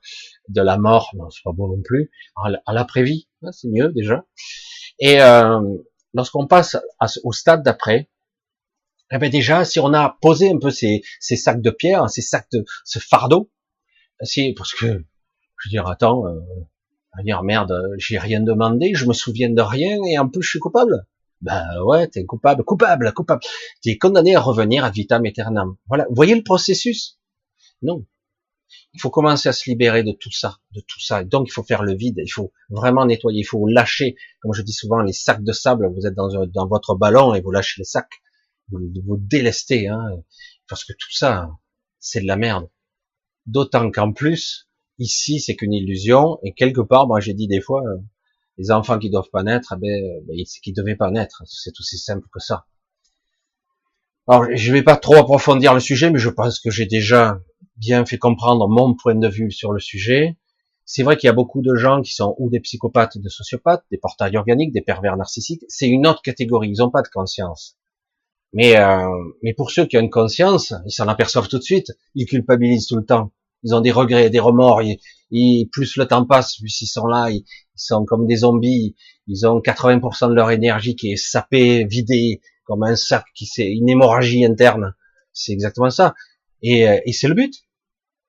de 0.48 0.62
la 0.62 0.78
mort, 0.78 1.10
non, 1.14 1.30
c'est 1.30 1.42
pas 1.42 1.52
beau 1.52 1.68
non 1.68 1.82
plus, 1.82 2.10
à 2.36 2.72
l'après-vie, 2.72 3.28
hein, 3.42 3.52
c'est 3.52 3.68
mieux 3.68 3.92
déjà. 3.92 4.24
Et 4.98 5.20
euh, 5.20 5.60
lorsqu'on 6.14 6.46
passe 6.46 6.76
au 7.24 7.32
stade 7.32 7.62
d'après, 7.62 8.08
eh 9.12 9.18
ben 9.18 9.30
déjà, 9.30 9.64
si 9.64 9.78
on 9.78 9.92
a 9.94 10.16
posé 10.20 10.50
un 10.50 10.58
peu 10.58 10.70
ces, 10.70 11.02
ces 11.20 11.36
sacs 11.36 11.60
de 11.60 11.70
pierre, 11.70 12.08
ces 12.10 12.22
sacs 12.22 12.50
de 12.52 12.64
ce 12.84 12.98
fardeau, 12.98 13.50
c'est 14.22 14.54
parce 14.56 14.74
que 14.74 14.86
je 14.86 15.68
veux 15.68 15.70
dire, 15.70 15.86
attends, 15.86 16.26
euh, 16.26 16.40
À 17.18 17.22
dire 17.22 17.42
merde, 17.42 17.74
j'ai 17.96 18.18
rien 18.18 18.40
demandé, 18.40 18.92
je 18.94 19.06
me 19.06 19.14
souviens 19.14 19.50
de 19.50 19.62
rien 19.62 19.96
et 20.10 20.18
en 20.18 20.28
plus 20.28 20.42
je 20.42 20.50
suis 20.50 20.58
coupable. 20.58 21.06
Ben 21.40 21.64
ouais, 21.84 22.08
t'es 22.08 22.24
coupable, 22.24 22.64
coupable, 22.64 23.12
coupable. 23.12 23.40
T'es 23.82 23.96
condamné 23.96 24.36
à 24.36 24.40
revenir 24.40 24.84
à 24.84 24.90
vitam 24.90 25.24
aeternam. 25.24 25.76
Voilà, 25.86 26.06
vous 26.08 26.14
voyez 26.14 26.34
le 26.34 26.42
processus? 26.42 27.18
Non. 27.82 28.06
Il 28.94 29.00
faut 29.00 29.10
commencer 29.10 29.48
à 29.48 29.52
se 29.52 29.68
libérer 29.68 30.02
de 30.02 30.12
tout 30.12 30.30
ça, 30.30 30.56
de 30.72 30.80
tout 30.80 31.00
ça. 31.00 31.24
Donc 31.24 31.48
il 31.48 31.52
faut 31.52 31.62
faire 31.62 31.82
le 31.82 31.94
vide, 31.94 32.16
il 32.18 32.30
faut 32.30 32.52
vraiment 32.70 33.04
nettoyer, 33.04 33.40
il 33.40 33.44
faut 33.44 33.66
lâcher, 33.66 34.16
comme 34.40 34.54
je 34.54 34.62
dis 34.62 34.72
souvent, 34.72 35.00
les 35.00 35.12
sacs 35.12 35.44
de 35.44 35.52
sable. 35.52 35.88
Vous 35.94 36.06
êtes 36.06 36.14
dans, 36.14 36.46
dans 36.46 36.66
votre 36.66 36.94
ballon 36.94 37.34
et 37.34 37.40
vous 37.40 37.50
lâchez 37.50 37.80
les 37.80 37.84
sacs, 37.84 38.22
vous, 38.70 38.78
vous 39.06 39.16
délestez, 39.18 39.88
hein, 39.88 40.02
parce 40.68 40.84
que 40.84 40.92
tout 40.94 41.12
ça, 41.12 41.50
c'est 42.00 42.20
de 42.20 42.26
la 42.26 42.36
merde. 42.36 42.68
D'autant 43.44 43.90
qu'en 43.90 44.12
plus, 44.12 44.65
ici, 44.98 45.40
c'est 45.40 45.56
qu'une 45.56 45.72
illusion, 45.72 46.38
et 46.42 46.52
quelque 46.52 46.80
part, 46.80 47.06
moi 47.06 47.20
j'ai 47.20 47.34
dit 47.34 47.46
des 47.46 47.60
fois, 47.60 47.82
euh, 47.86 47.96
les 48.58 48.70
enfants 48.70 48.98
qui 48.98 49.10
doivent 49.10 49.30
pas 49.32 49.42
naître, 49.42 49.74
eh 49.76 49.80
ben, 49.80 50.24
ben 50.26 50.36
c'est 50.46 50.60
qu'ils 50.60 50.74
devaient 50.74 50.96
pas 50.96 51.10
naître. 51.10 51.42
C'est 51.46 51.78
aussi 51.78 51.98
simple 51.98 52.26
que 52.32 52.40
ça. 52.40 52.66
Alors, 54.28 54.46
je 54.52 54.72
vais 54.72 54.82
pas 54.82 54.96
trop 54.96 55.16
approfondir 55.16 55.72
le 55.72 55.80
sujet, 55.80 56.10
mais 56.10 56.18
je 56.18 56.30
pense 56.30 56.58
que 56.58 56.70
j'ai 56.70 56.86
déjà 56.86 57.40
bien 57.76 58.04
fait 58.04 58.18
comprendre 58.18 58.66
mon 58.68 58.94
point 58.94 59.14
de 59.14 59.28
vue 59.28 59.52
sur 59.52 59.72
le 59.72 59.78
sujet. 59.78 60.36
C'est 60.84 61.02
vrai 61.02 61.16
qu'il 61.16 61.28
y 61.28 61.30
a 61.30 61.34
beaucoup 61.34 61.62
de 61.62 61.74
gens 61.74 62.02
qui 62.02 62.12
sont 62.12 62.34
ou 62.38 62.50
des 62.50 62.60
psychopathes, 62.60 63.18
des 63.18 63.28
sociopathes, 63.28 63.84
des 63.90 63.98
portails 63.98 64.36
organiques, 64.36 64.72
des 64.72 64.80
pervers 64.80 65.16
narcissiques. 65.16 65.64
C'est 65.68 65.88
une 65.88 66.06
autre 66.06 66.22
catégorie. 66.22 66.70
Ils 66.70 66.78
n'ont 66.78 66.90
pas 66.90 67.02
de 67.02 67.08
conscience. 67.08 67.76
Mais, 68.52 68.76
euh, 68.76 69.06
mais 69.42 69.52
pour 69.52 69.70
ceux 69.70 69.86
qui 69.86 69.96
ont 69.96 70.00
une 70.00 70.10
conscience, 70.10 70.74
ils 70.86 70.92
s'en 70.92 71.08
aperçoivent 71.08 71.48
tout 71.48 71.58
de 71.58 71.62
suite. 71.62 71.92
Ils 72.14 72.26
culpabilisent 72.26 72.86
tout 72.86 72.96
le 72.96 73.04
temps. 73.04 73.32
Ils 73.62 73.74
ont 73.74 73.80
des 73.80 73.90
regrets, 73.90 74.30
des 74.30 74.40
remords. 74.40 74.82
Ils, 75.30 75.68
plus 75.70 75.96
le 75.96 76.06
temps 76.06 76.24
passe, 76.24 76.56
plus 76.56 76.80
ils 76.80 76.86
sont 76.86 77.06
là, 77.06 77.30
ils, 77.30 77.44
sont 77.74 78.04
comme 78.04 78.26
des 78.26 78.36
zombies. 78.36 78.96
Ils 79.26 79.46
ont 79.46 79.60
80% 79.60 80.30
de 80.30 80.34
leur 80.34 80.50
énergie 80.50 80.96
qui 80.96 81.12
est 81.12 81.16
sapée, 81.16 81.84
vidée, 81.84 82.40
comme 82.64 82.82
un 82.84 82.96
sac 82.96 83.24
qui 83.34 83.46
c'est 83.46 83.70
une 83.70 83.88
hémorragie 83.88 84.44
interne. 84.44 84.94
C'est 85.32 85.52
exactement 85.52 85.90
ça. 85.90 86.14
Et, 86.62 86.88
euh, 86.88 86.98
et 87.04 87.12
c'est 87.12 87.28
le 87.28 87.34
but. 87.34 87.54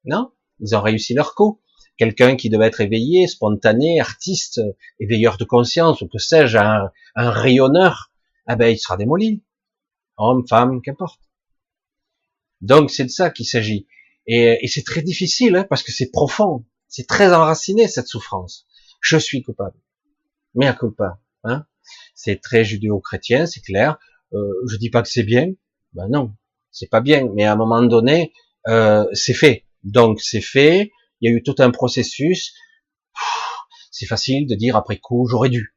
Non? 0.05 0.31
Ils 0.59 0.75
ont 0.75 0.81
réussi 0.81 1.13
leur 1.13 1.35
coup. 1.35 1.61
Quelqu'un 1.97 2.35
qui 2.35 2.49
devait 2.49 2.67
être 2.67 2.81
éveillé, 2.81 3.27
spontané, 3.27 3.99
artiste, 3.99 4.61
éveilleur 4.99 5.37
de 5.37 5.45
conscience, 5.45 6.01
ou 6.01 6.07
que 6.07 6.19
sais-je, 6.19 6.57
un, 6.57 6.91
un 7.15 7.31
rayonneur, 7.31 8.11
ah 8.45 8.55
ben 8.55 8.67
il 8.67 8.77
sera 8.77 8.97
démoli. 8.97 9.43
Homme, 10.17 10.47
femme, 10.47 10.81
qu'importe. 10.81 11.19
Donc 12.61 12.91
c'est 12.91 13.05
de 13.05 13.09
ça 13.09 13.29
qu'il 13.29 13.45
s'agit. 13.45 13.87
Et, 14.27 14.59
et 14.61 14.67
c'est 14.67 14.83
très 14.83 15.01
difficile, 15.01 15.55
hein, 15.55 15.65
parce 15.69 15.83
que 15.83 15.91
c'est 15.91 16.11
profond, 16.11 16.65
c'est 16.87 17.07
très 17.07 17.33
enraciné 17.33 17.87
cette 17.87 18.07
souffrance. 18.07 18.67
Je 19.01 19.17
suis 19.17 19.41
coupable. 19.41 19.79
Mais 20.53 20.67
à 20.67 20.73
culpa. 20.73 21.21
Hein 21.43 21.65
c'est 22.15 22.41
très 22.41 22.63
judéo-chrétien, 22.63 23.45
c'est 23.45 23.61
clair. 23.61 23.97
Euh, 24.33 24.51
je 24.69 24.77
dis 24.77 24.89
pas 24.89 25.01
que 25.01 25.09
c'est 25.09 25.23
bien. 25.23 25.51
Ben 25.93 26.07
non, 26.09 26.35
c'est 26.71 26.89
pas 26.89 27.01
bien. 27.01 27.29
Mais 27.33 27.43
à 27.43 27.53
un 27.53 27.55
moment 27.55 27.81
donné, 27.83 28.33
euh, 28.67 29.05
c'est 29.13 29.33
fait. 29.33 29.65
Donc 29.83 30.21
c'est 30.21 30.41
fait. 30.41 30.91
Il 31.21 31.29
y 31.29 31.33
a 31.33 31.35
eu 31.35 31.43
tout 31.43 31.55
un 31.59 31.71
processus. 31.71 32.53
C'est 33.91 34.05
facile 34.05 34.47
de 34.47 34.55
dire 34.55 34.75
après 34.75 34.97
coup, 34.97 35.27
j'aurais 35.27 35.49
dû. 35.49 35.75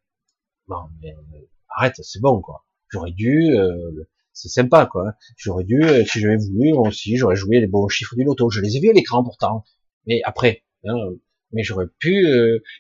Mais 1.01 1.13
euh, 1.13 1.49
arrête, 1.69 1.97
c'est 2.03 2.21
bon 2.21 2.41
quoi. 2.41 2.65
J'aurais 2.89 3.13
dû. 3.13 3.55
Euh, 3.57 4.09
c'est 4.41 4.49
sympa 4.49 4.87
quoi. 4.87 5.09
Hein. 5.09 5.13
J'aurais 5.37 5.65
dû, 5.65 5.83
euh, 5.83 6.05
si 6.05 6.21
j'avais 6.21 6.37
voulu, 6.37 6.73
moi 6.73 6.89
aussi, 6.89 7.17
j'aurais 7.17 7.37
joué 7.37 7.61
les 7.61 7.67
bons 7.67 7.89
chiffres 7.89 8.15
du 8.17 8.25
loto. 8.25 8.51
Je 8.51 8.61
les 8.61 8.77
ai 8.77 8.81
vus 8.81 8.91
à 8.91 8.93
l'écran 8.93 9.23
pourtant. 9.25 9.65
Mais 10.07 10.21
après, 10.25 10.65
hein, 10.87 10.95
mais 11.53 11.63
j'aurais 11.63 11.87
pu 11.99 12.27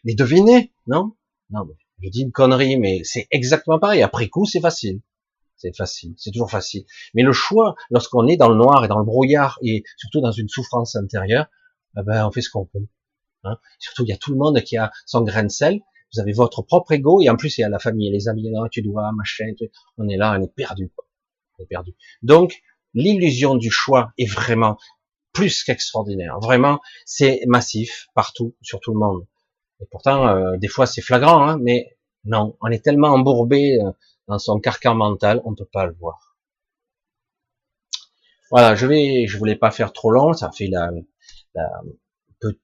les 0.05 0.15
deviner, 0.15 0.73
non? 0.87 1.13
Non, 1.51 1.67
je 2.03 2.09
dis 2.09 2.23
une 2.23 2.33
connerie, 2.33 2.79
mais 2.79 3.01
c'est 3.05 3.27
exactement 3.31 3.79
pareil. 3.79 4.03
Après 4.03 4.29
coup, 4.29 4.47
c'est 4.47 4.61
facile. 4.61 5.01
C'est 5.57 5.77
facile, 5.77 6.15
c'est 6.17 6.31
toujours 6.31 6.51
facile. 6.51 6.85
Mais 7.13 7.23
le 7.23 7.33
choix, 7.33 7.75
lorsqu'on 7.91 8.27
est 8.27 8.39
dans 8.39 8.49
le 8.49 8.55
noir 8.55 8.83
et 8.85 8.89
dans 8.89 8.99
le 8.99 9.05
brouillard 9.05 9.59
et 9.63 9.83
surtout 9.99 10.23
dans 10.23 10.31
une 10.31 10.49
souffrance 10.49 10.97
intérieure, 10.97 11.47
eh 11.99 12.03
ben 12.03 12.27
on 12.27 12.31
fait 12.31 12.41
ce 12.41 12.49
qu'on 12.49 12.65
peut. 12.65 12.87
Hein 13.45 13.59
surtout, 13.79 14.05
il 14.05 14.09
y 14.09 14.13
a 14.13 14.17
tout 14.17 14.33
le 14.33 14.39
monde 14.39 14.63
qui 14.63 14.79
a 14.79 14.91
son 15.05 15.21
grain 15.21 15.45
de 15.45 15.51
sel. 15.51 15.81
Vous 16.15 16.21
avez 16.21 16.33
votre 16.33 16.63
propre 16.63 16.93
ego 16.93 17.21
et 17.21 17.29
en 17.29 17.37
plus 17.37 17.59
il 17.59 17.61
y 17.61 17.65
a 17.65 17.69
la 17.69 17.79
famille 17.79 18.11
les 18.11 18.29
amis. 18.29 18.51
Tu 18.71 18.81
dois 18.81 19.13
machin. 19.13 19.53
On 19.99 20.09
est 20.09 20.17
là, 20.17 20.35
on 20.39 20.43
est 20.43 20.55
perdu. 20.55 20.91
Est 21.61 21.67
perdu. 21.67 21.95
Donc 22.23 22.61
l'illusion 22.95 23.55
du 23.55 23.71
choix 23.71 24.13
est 24.19 24.31
vraiment 24.31 24.79
plus 25.33 25.63
qu'extraordinaire. 25.63 26.39
Vraiment, 26.41 26.81
c'est 27.05 27.41
massif 27.47 28.09
partout, 28.15 28.57
sur 28.63 28.81
tout 28.81 28.93
le 28.93 28.99
monde. 28.99 29.27
Et 29.81 29.87
pourtant, 29.91 30.29
euh, 30.29 30.57
des 30.57 30.69
fois, 30.69 30.87
c'est 30.87 31.03
flagrant, 31.03 31.47
hein, 31.47 31.59
mais 31.63 31.97
non, 32.25 32.57
on 32.61 32.69
est 32.69 32.85
tellement 32.85 33.09
embourbé 33.09 33.79
euh, 33.81 33.91
dans 34.29 34.39
son 34.39 34.61
carcan 34.61 34.95
mental, 34.95 35.41
on 35.45 35.53
ne 35.53 35.57
peut 35.57 35.69
pas 35.73 35.87
le 35.87 35.95
voir. 35.95 36.37
Voilà, 38.51 38.75
je 38.75 38.87
vais, 38.87 39.27
je 39.27 39.39
voulais 39.39 39.57
pas 39.57 39.71
faire 39.71 39.93
trop 39.93 40.11
long, 40.11 40.33
ça 40.33 40.51
fait 40.51 40.67
la, 40.67 40.91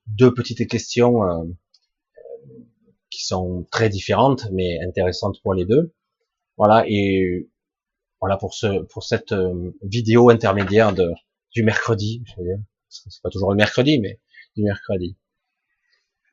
deux 0.06 0.34
petites 0.34 0.68
questions 0.68 1.22
euh, 1.24 1.44
qui 3.10 3.24
sont 3.24 3.66
très 3.70 3.88
différentes, 3.88 4.48
mais 4.52 4.78
intéressantes 4.86 5.40
pour 5.42 5.54
les 5.54 5.64
deux. 5.64 5.94
Voilà, 6.56 6.84
et 6.88 7.48
voilà 8.26 8.38
pour 8.38 8.54
ce, 8.54 8.82
pour 8.86 9.04
cette 9.04 9.30
euh, 9.30 9.70
vidéo 9.82 10.30
intermédiaire 10.30 10.92
de, 10.92 11.12
du 11.52 11.62
mercredi. 11.62 12.24
C'est 12.88 13.22
pas 13.22 13.30
toujours 13.30 13.50
le 13.50 13.56
mercredi, 13.56 14.00
mais 14.00 14.20
du 14.56 14.64
mercredi. 14.64 15.16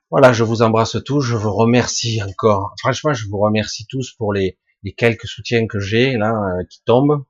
Voilà, 0.09 0.33
je 0.33 0.43
vous 0.43 0.63
embrasse 0.63 0.97
tous, 1.05 1.21
je 1.21 1.35
vous 1.35 1.53
remercie 1.53 2.19
encore. 2.23 2.73
Franchement, 2.79 3.13
je 3.13 3.27
vous 3.27 3.37
remercie 3.37 3.85
tous 3.85 4.11
pour 4.13 4.33
les, 4.33 4.57
les 4.81 4.93
quelques 4.93 5.27
soutiens 5.27 5.67
que 5.67 5.79
j'ai 5.79 6.17
là 6.17 6.31
euh, 6.31 6.63
qui 6.67 6.81
tombent. 6.83 7.23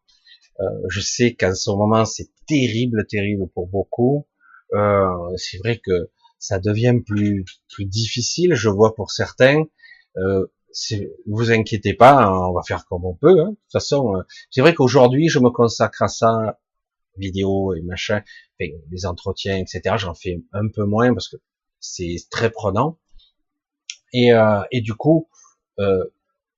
Euh, 0.61 0.63
je 0.87 1.01
sais 1.01 1.35
qu'en 1.35 1.53
ce 1.53 1.69
moment 1.71 2.05
c'est 2.05 2.29
terrible, 2.47 3.05
terrible 3.05 3.49
pour 3.53 3.67
beaucoup. 3.67 4.25
C'est 5.35 5.57
vrai 5.57 5.81
que 5.83 6.09
ça 6.39 6.57
devient 6.57 6.95
plus 7.05 7.43
plus 7.67 7.83
difficile. 7.83 8.55
Je 8.55 8.69
vois 8.69 8.95
pour 8.95 9.11
certains. 9.11 9.63
Vous 11.27 11.51
inquiétez 11.51 11.93
pas, 11.93 12.23
hein, 12.23 12.49
on 12.49 12.53
va 12.53 12.61
faire 12.63 12.85
comme 12.85 13.05
on 13.05 13.13
peut. 13.13 13.41
Hein. 13.41 13.49
De 13.49 13.55
toute 13.55 13.71
façon, 13.71 14.15
euh, 14.15 14.23
c'est 14.49 14.61
vrai 14.61 14.73
qu'aujourd'hui 14.73 15.29
je 15.29 15.39
me 15.39 15.49
consacre 15.49 16.01
à 16.01 16.07
ça, 16.07 16.59
vidéo 17.17 17.73
et 17.73 17.81
machin, 17.81 18.23
les 18.59 19.05
entretiens, 19.05 19.57
etc. 19.57 19.95
J'en 19.97 20.13
fais 20.13 20.41
un 20.51 20.67
peu 20.67 20.85
moins 20.85 21.13
parce 21.13 21.27
que 21.27 21.37
c'est 21.79 22.15
très 22.29 22.49
prenant. 22.49 22.97
Et, 24.13 24.31
euh, 24.33 24.61
et 24.71 24.81
du 24.81 24.93
coup, 24.93 25.27
euh, 25.79 26.05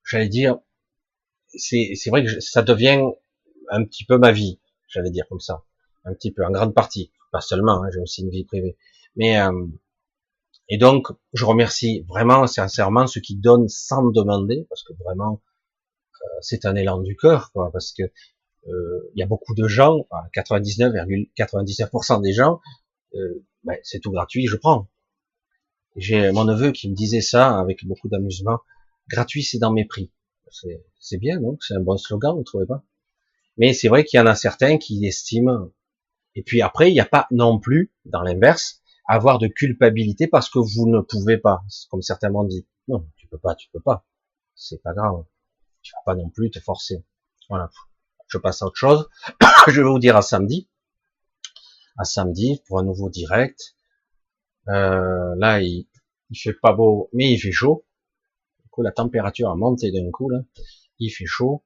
j'allais 0.04 0.28
dire, 0.28 0.58
c'est 1.48 1.94
vrai 2.08 2.24
que 2.24 2.40
ça 2.40 2.62
devient 2.62 3.02
un 3.70 3.84
petit 3.84 4.04
peu 4.04 4.18
ma 4.18 4.32
vie, 4.32 4.60
j'allais 4.88 5.10
dire 5.10 5.26
comme 5.28 5.40
ça, 5.40 5.64
un 6.04 6.14
petit 6.14 6.32
peu, 6.32 6.44
en 6.44 6.50
grande 6.50 6.74
partie, 6.74 7.12
pas 7.32 7.40
seulement, 7.40 7.82
hein, 7.82 7.88
j'ai 7.92 8.00
aussi 8.00 8.22
une 8.22 8.30
vie 8.30 8.44
privée. 8.44 8.76
Mais 9.16 9.40
euh, 9.40 9.66
et 10.68 10.78
donc, 10.78 11.08
je 11.32 11.44
remercie 11.44 12.04
vraiment 12.08 12.46
sincèrement 12.46 13.06
ceux 13.06 13.20
qui 13.20 13.36
donnent 13.36 13.68
sans 13.68 14.02
me 14.02 14.12
demander, 14.12 14.66
parce 14.68 14.82
que 14.82 14.92
vraiment, 15.04 15.42
euh, 16.22 16.26
c'est 16.40 16.64
un 16.64 16.74
élan 16.74 17.00
du 17.00 17.16
cœur, 17.16 17.52
quoi, 17.52 17.70
parce 17.72 17.92
que 17.92 18.02
euh, 18.02 19.10
il 19.14 19.20
y 19.20 19.22
a 19.22 19.26
beaucoup 19.26 19.54
de 19.54 19.68
gens, 19.68 20.08
99,99% 20.34 22.20
des 22.20 22.32
gens, 22.32 22.60
euh, 23.14 23.44
ben, 23.62 23.78
c'est 23.84 24.00
tout 24.00 24.10
gratuit, 24.10 24.48
je 24.48 24.56
prends. 24.56 24.88
J'ai 25.94 26.32
mon 26.32 26.44
neveu 26.44 26.72
qui 26.72 26.90
me 26.90 26.96
disait 26.96 27.20
ça 27.20 27.58
avec 27.58 27.86
beaucoup 27.86 28.08
d'amusement, 28.08 28.58
gratuit 29.08 29.44
c'est 29.44 29.58
dans 29.58 29.72
mes 29.72 29.84
prix. 29.84 30.10
C'est 30.98 31.18
bien, 31.18 31.40
donc 31.40 31.62
c'est 31.62 31.74
un 31.74 31.80
bon 31.80 31.96
slogan, 31.96 32.34
vous 32.36 32.42
trouvez 32.42 32.66
pas? 32.66 32.82
Mais 33.56 33.72
c'est 33.72 33.88
vrai 33.88 34.04
qu'il 34.04 34.18
y 34.18 34.20
en 34.20 34.26
a 34.26 34.34
certains 34.34 34.78
qui 34.78 35.06
estiment. 35.06 35.70
Et 36.34 36.42
puis 36.42 36.60
après, 36.60 36.90
il 36.90 36.94
n'y 36.94 37.00
a 37.00 37.06
pas 37.06 37.26
non 37.30 37.58
plus, 37.58 37.92
dans 38.04 38.22
l'inverse, 38.22 38.82
avoir 39.06 39.38
de 39.38 39.46
culpabilité 39.46 40.26
parce 40.26 40.50
que 40.50 40.58
vous 40.58 40.88
ne 40.88 41.00
pouvez 41.00 41.38
pas, 41.38 41.62
comme 41.90 42.02
certains 42.02 42.30
m'ont 42.30 42.44
dit. 42.44 42.66
Non, 42.88 43.06
tu 43.16 43.26
peux 43.28 43.38
pas, 43.38 43.54
tu 43.54 43.68
peux 43.72 43.80
pas. 43.80 44.06
C'est 44.54 44.82
pas 44.82 44.94
grave. 44.94 45.24
Tu 45.82 45.92
vas 45.94 46.02
pas 46.04 46.14
non 46.14 46.30
plus 46.30 46.50
te 46.50 46.60
forcer. 46.60 47.04
Voilà. 47.48 47.70
Je 48.28 48.38
passe 48.38 48.62
à 48.62 48.66
autre 48.66 48.76
chose. 48.76 49.08
Je 49.68 49.80
vais 49.80 49.88
vous 49.88 49.98
dire 49.98 50.16
à 50.16 50.22
samedi. 50.22 50.68
À 51.98 52.04
samedi 52.04 52.62
pour 52.66 52.78
un 52.78 52.84
nouveau 52.84 53.08
direct. 53.08 53.76
Euh, 54.68 55.34
là, 55.36 55.60
il, 55.60 55.86
il 56.30 56.36
fait 56.36 56.54
pas 56.54 56.72
beau, 56.72 57.08
mais 57.12 57.32
il 57.32 57.38
fait 57.38 57.52
chaud 57.52 57.86
la 58.82 58.92
température 58.92 59.50
a 59.50 59.56
monté 59.56 59.90
d'un 59.90 60.10
coup, 60.10 60.28
là. 60.28 60.40
Il 60.98 61.10
fait 61.10 61.26
chaud. 61.26 61.64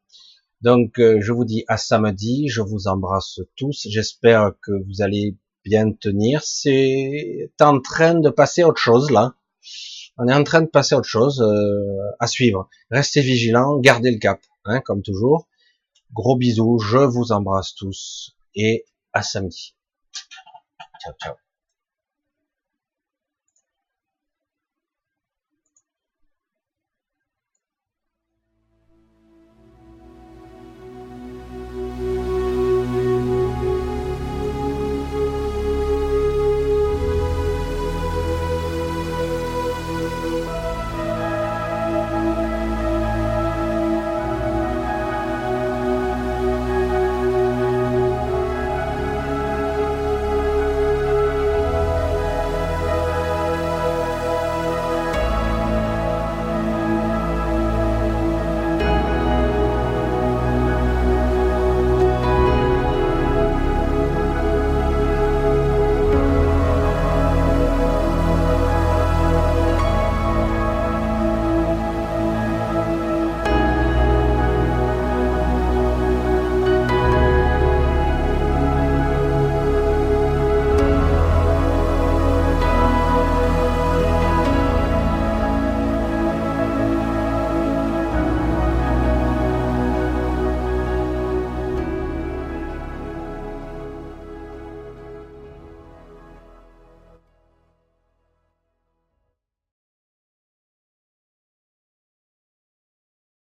Donc, 0.60 0.98
euh, 0.98 1.20
je 1.20 1.32
vous 1.32 1.44
dis 1.44 1.64
à 1.68 1.76
samedi. 1.76 2.48
Je 2.48 2.60
vous 2.60 2.88
embrasse 2.88 3.40
tous. 3.56 3.86
J'espère 3.88 4.52
que 4.62 4.72
vous 4.86 5.02
allez 5.02 5.36
bien 5.64 5.92
tenir. 5.92 6.42
C'est 6.42 7.50
en 7.60 7.80
train 7.80 8.14
de 8.14 8.30
passer 8.30 8.64
autre 8.64 8.80
chose, 8.80 9.10
là. 9.10 9.34
On 10.18 10.28
est 10.28 10.34
en 10.34 10.44
train 10.44 10.62
de 10.62 10.68
passer 10.68 10.94
autre 10.94 11.08
chose 11.08 11.40
euh, 11.40 12.16
à 12.18 12.26
suivre. 12.26 12.68
Restez 12.90 13.22
vigilants, 13.22 13.78
gardez 13.78 14.10
le 14.10 14.18
cap, 14.18 14.40
hein, 14.64 14.80
comme 14.80 15.02
toujours. 15.02 15.48
Gros 16.12 16.36
bisous, 16.36 16.78
je 16.78 16.98
vous 16.98 17.32
embrasse 17.32 17.74
tous 17.74 18.36
et 18.54 18.84
à 19.12 19.22
samedi. 19.22 19.76
Ciao, 21.02 21.14
ciao. 21.22 21.34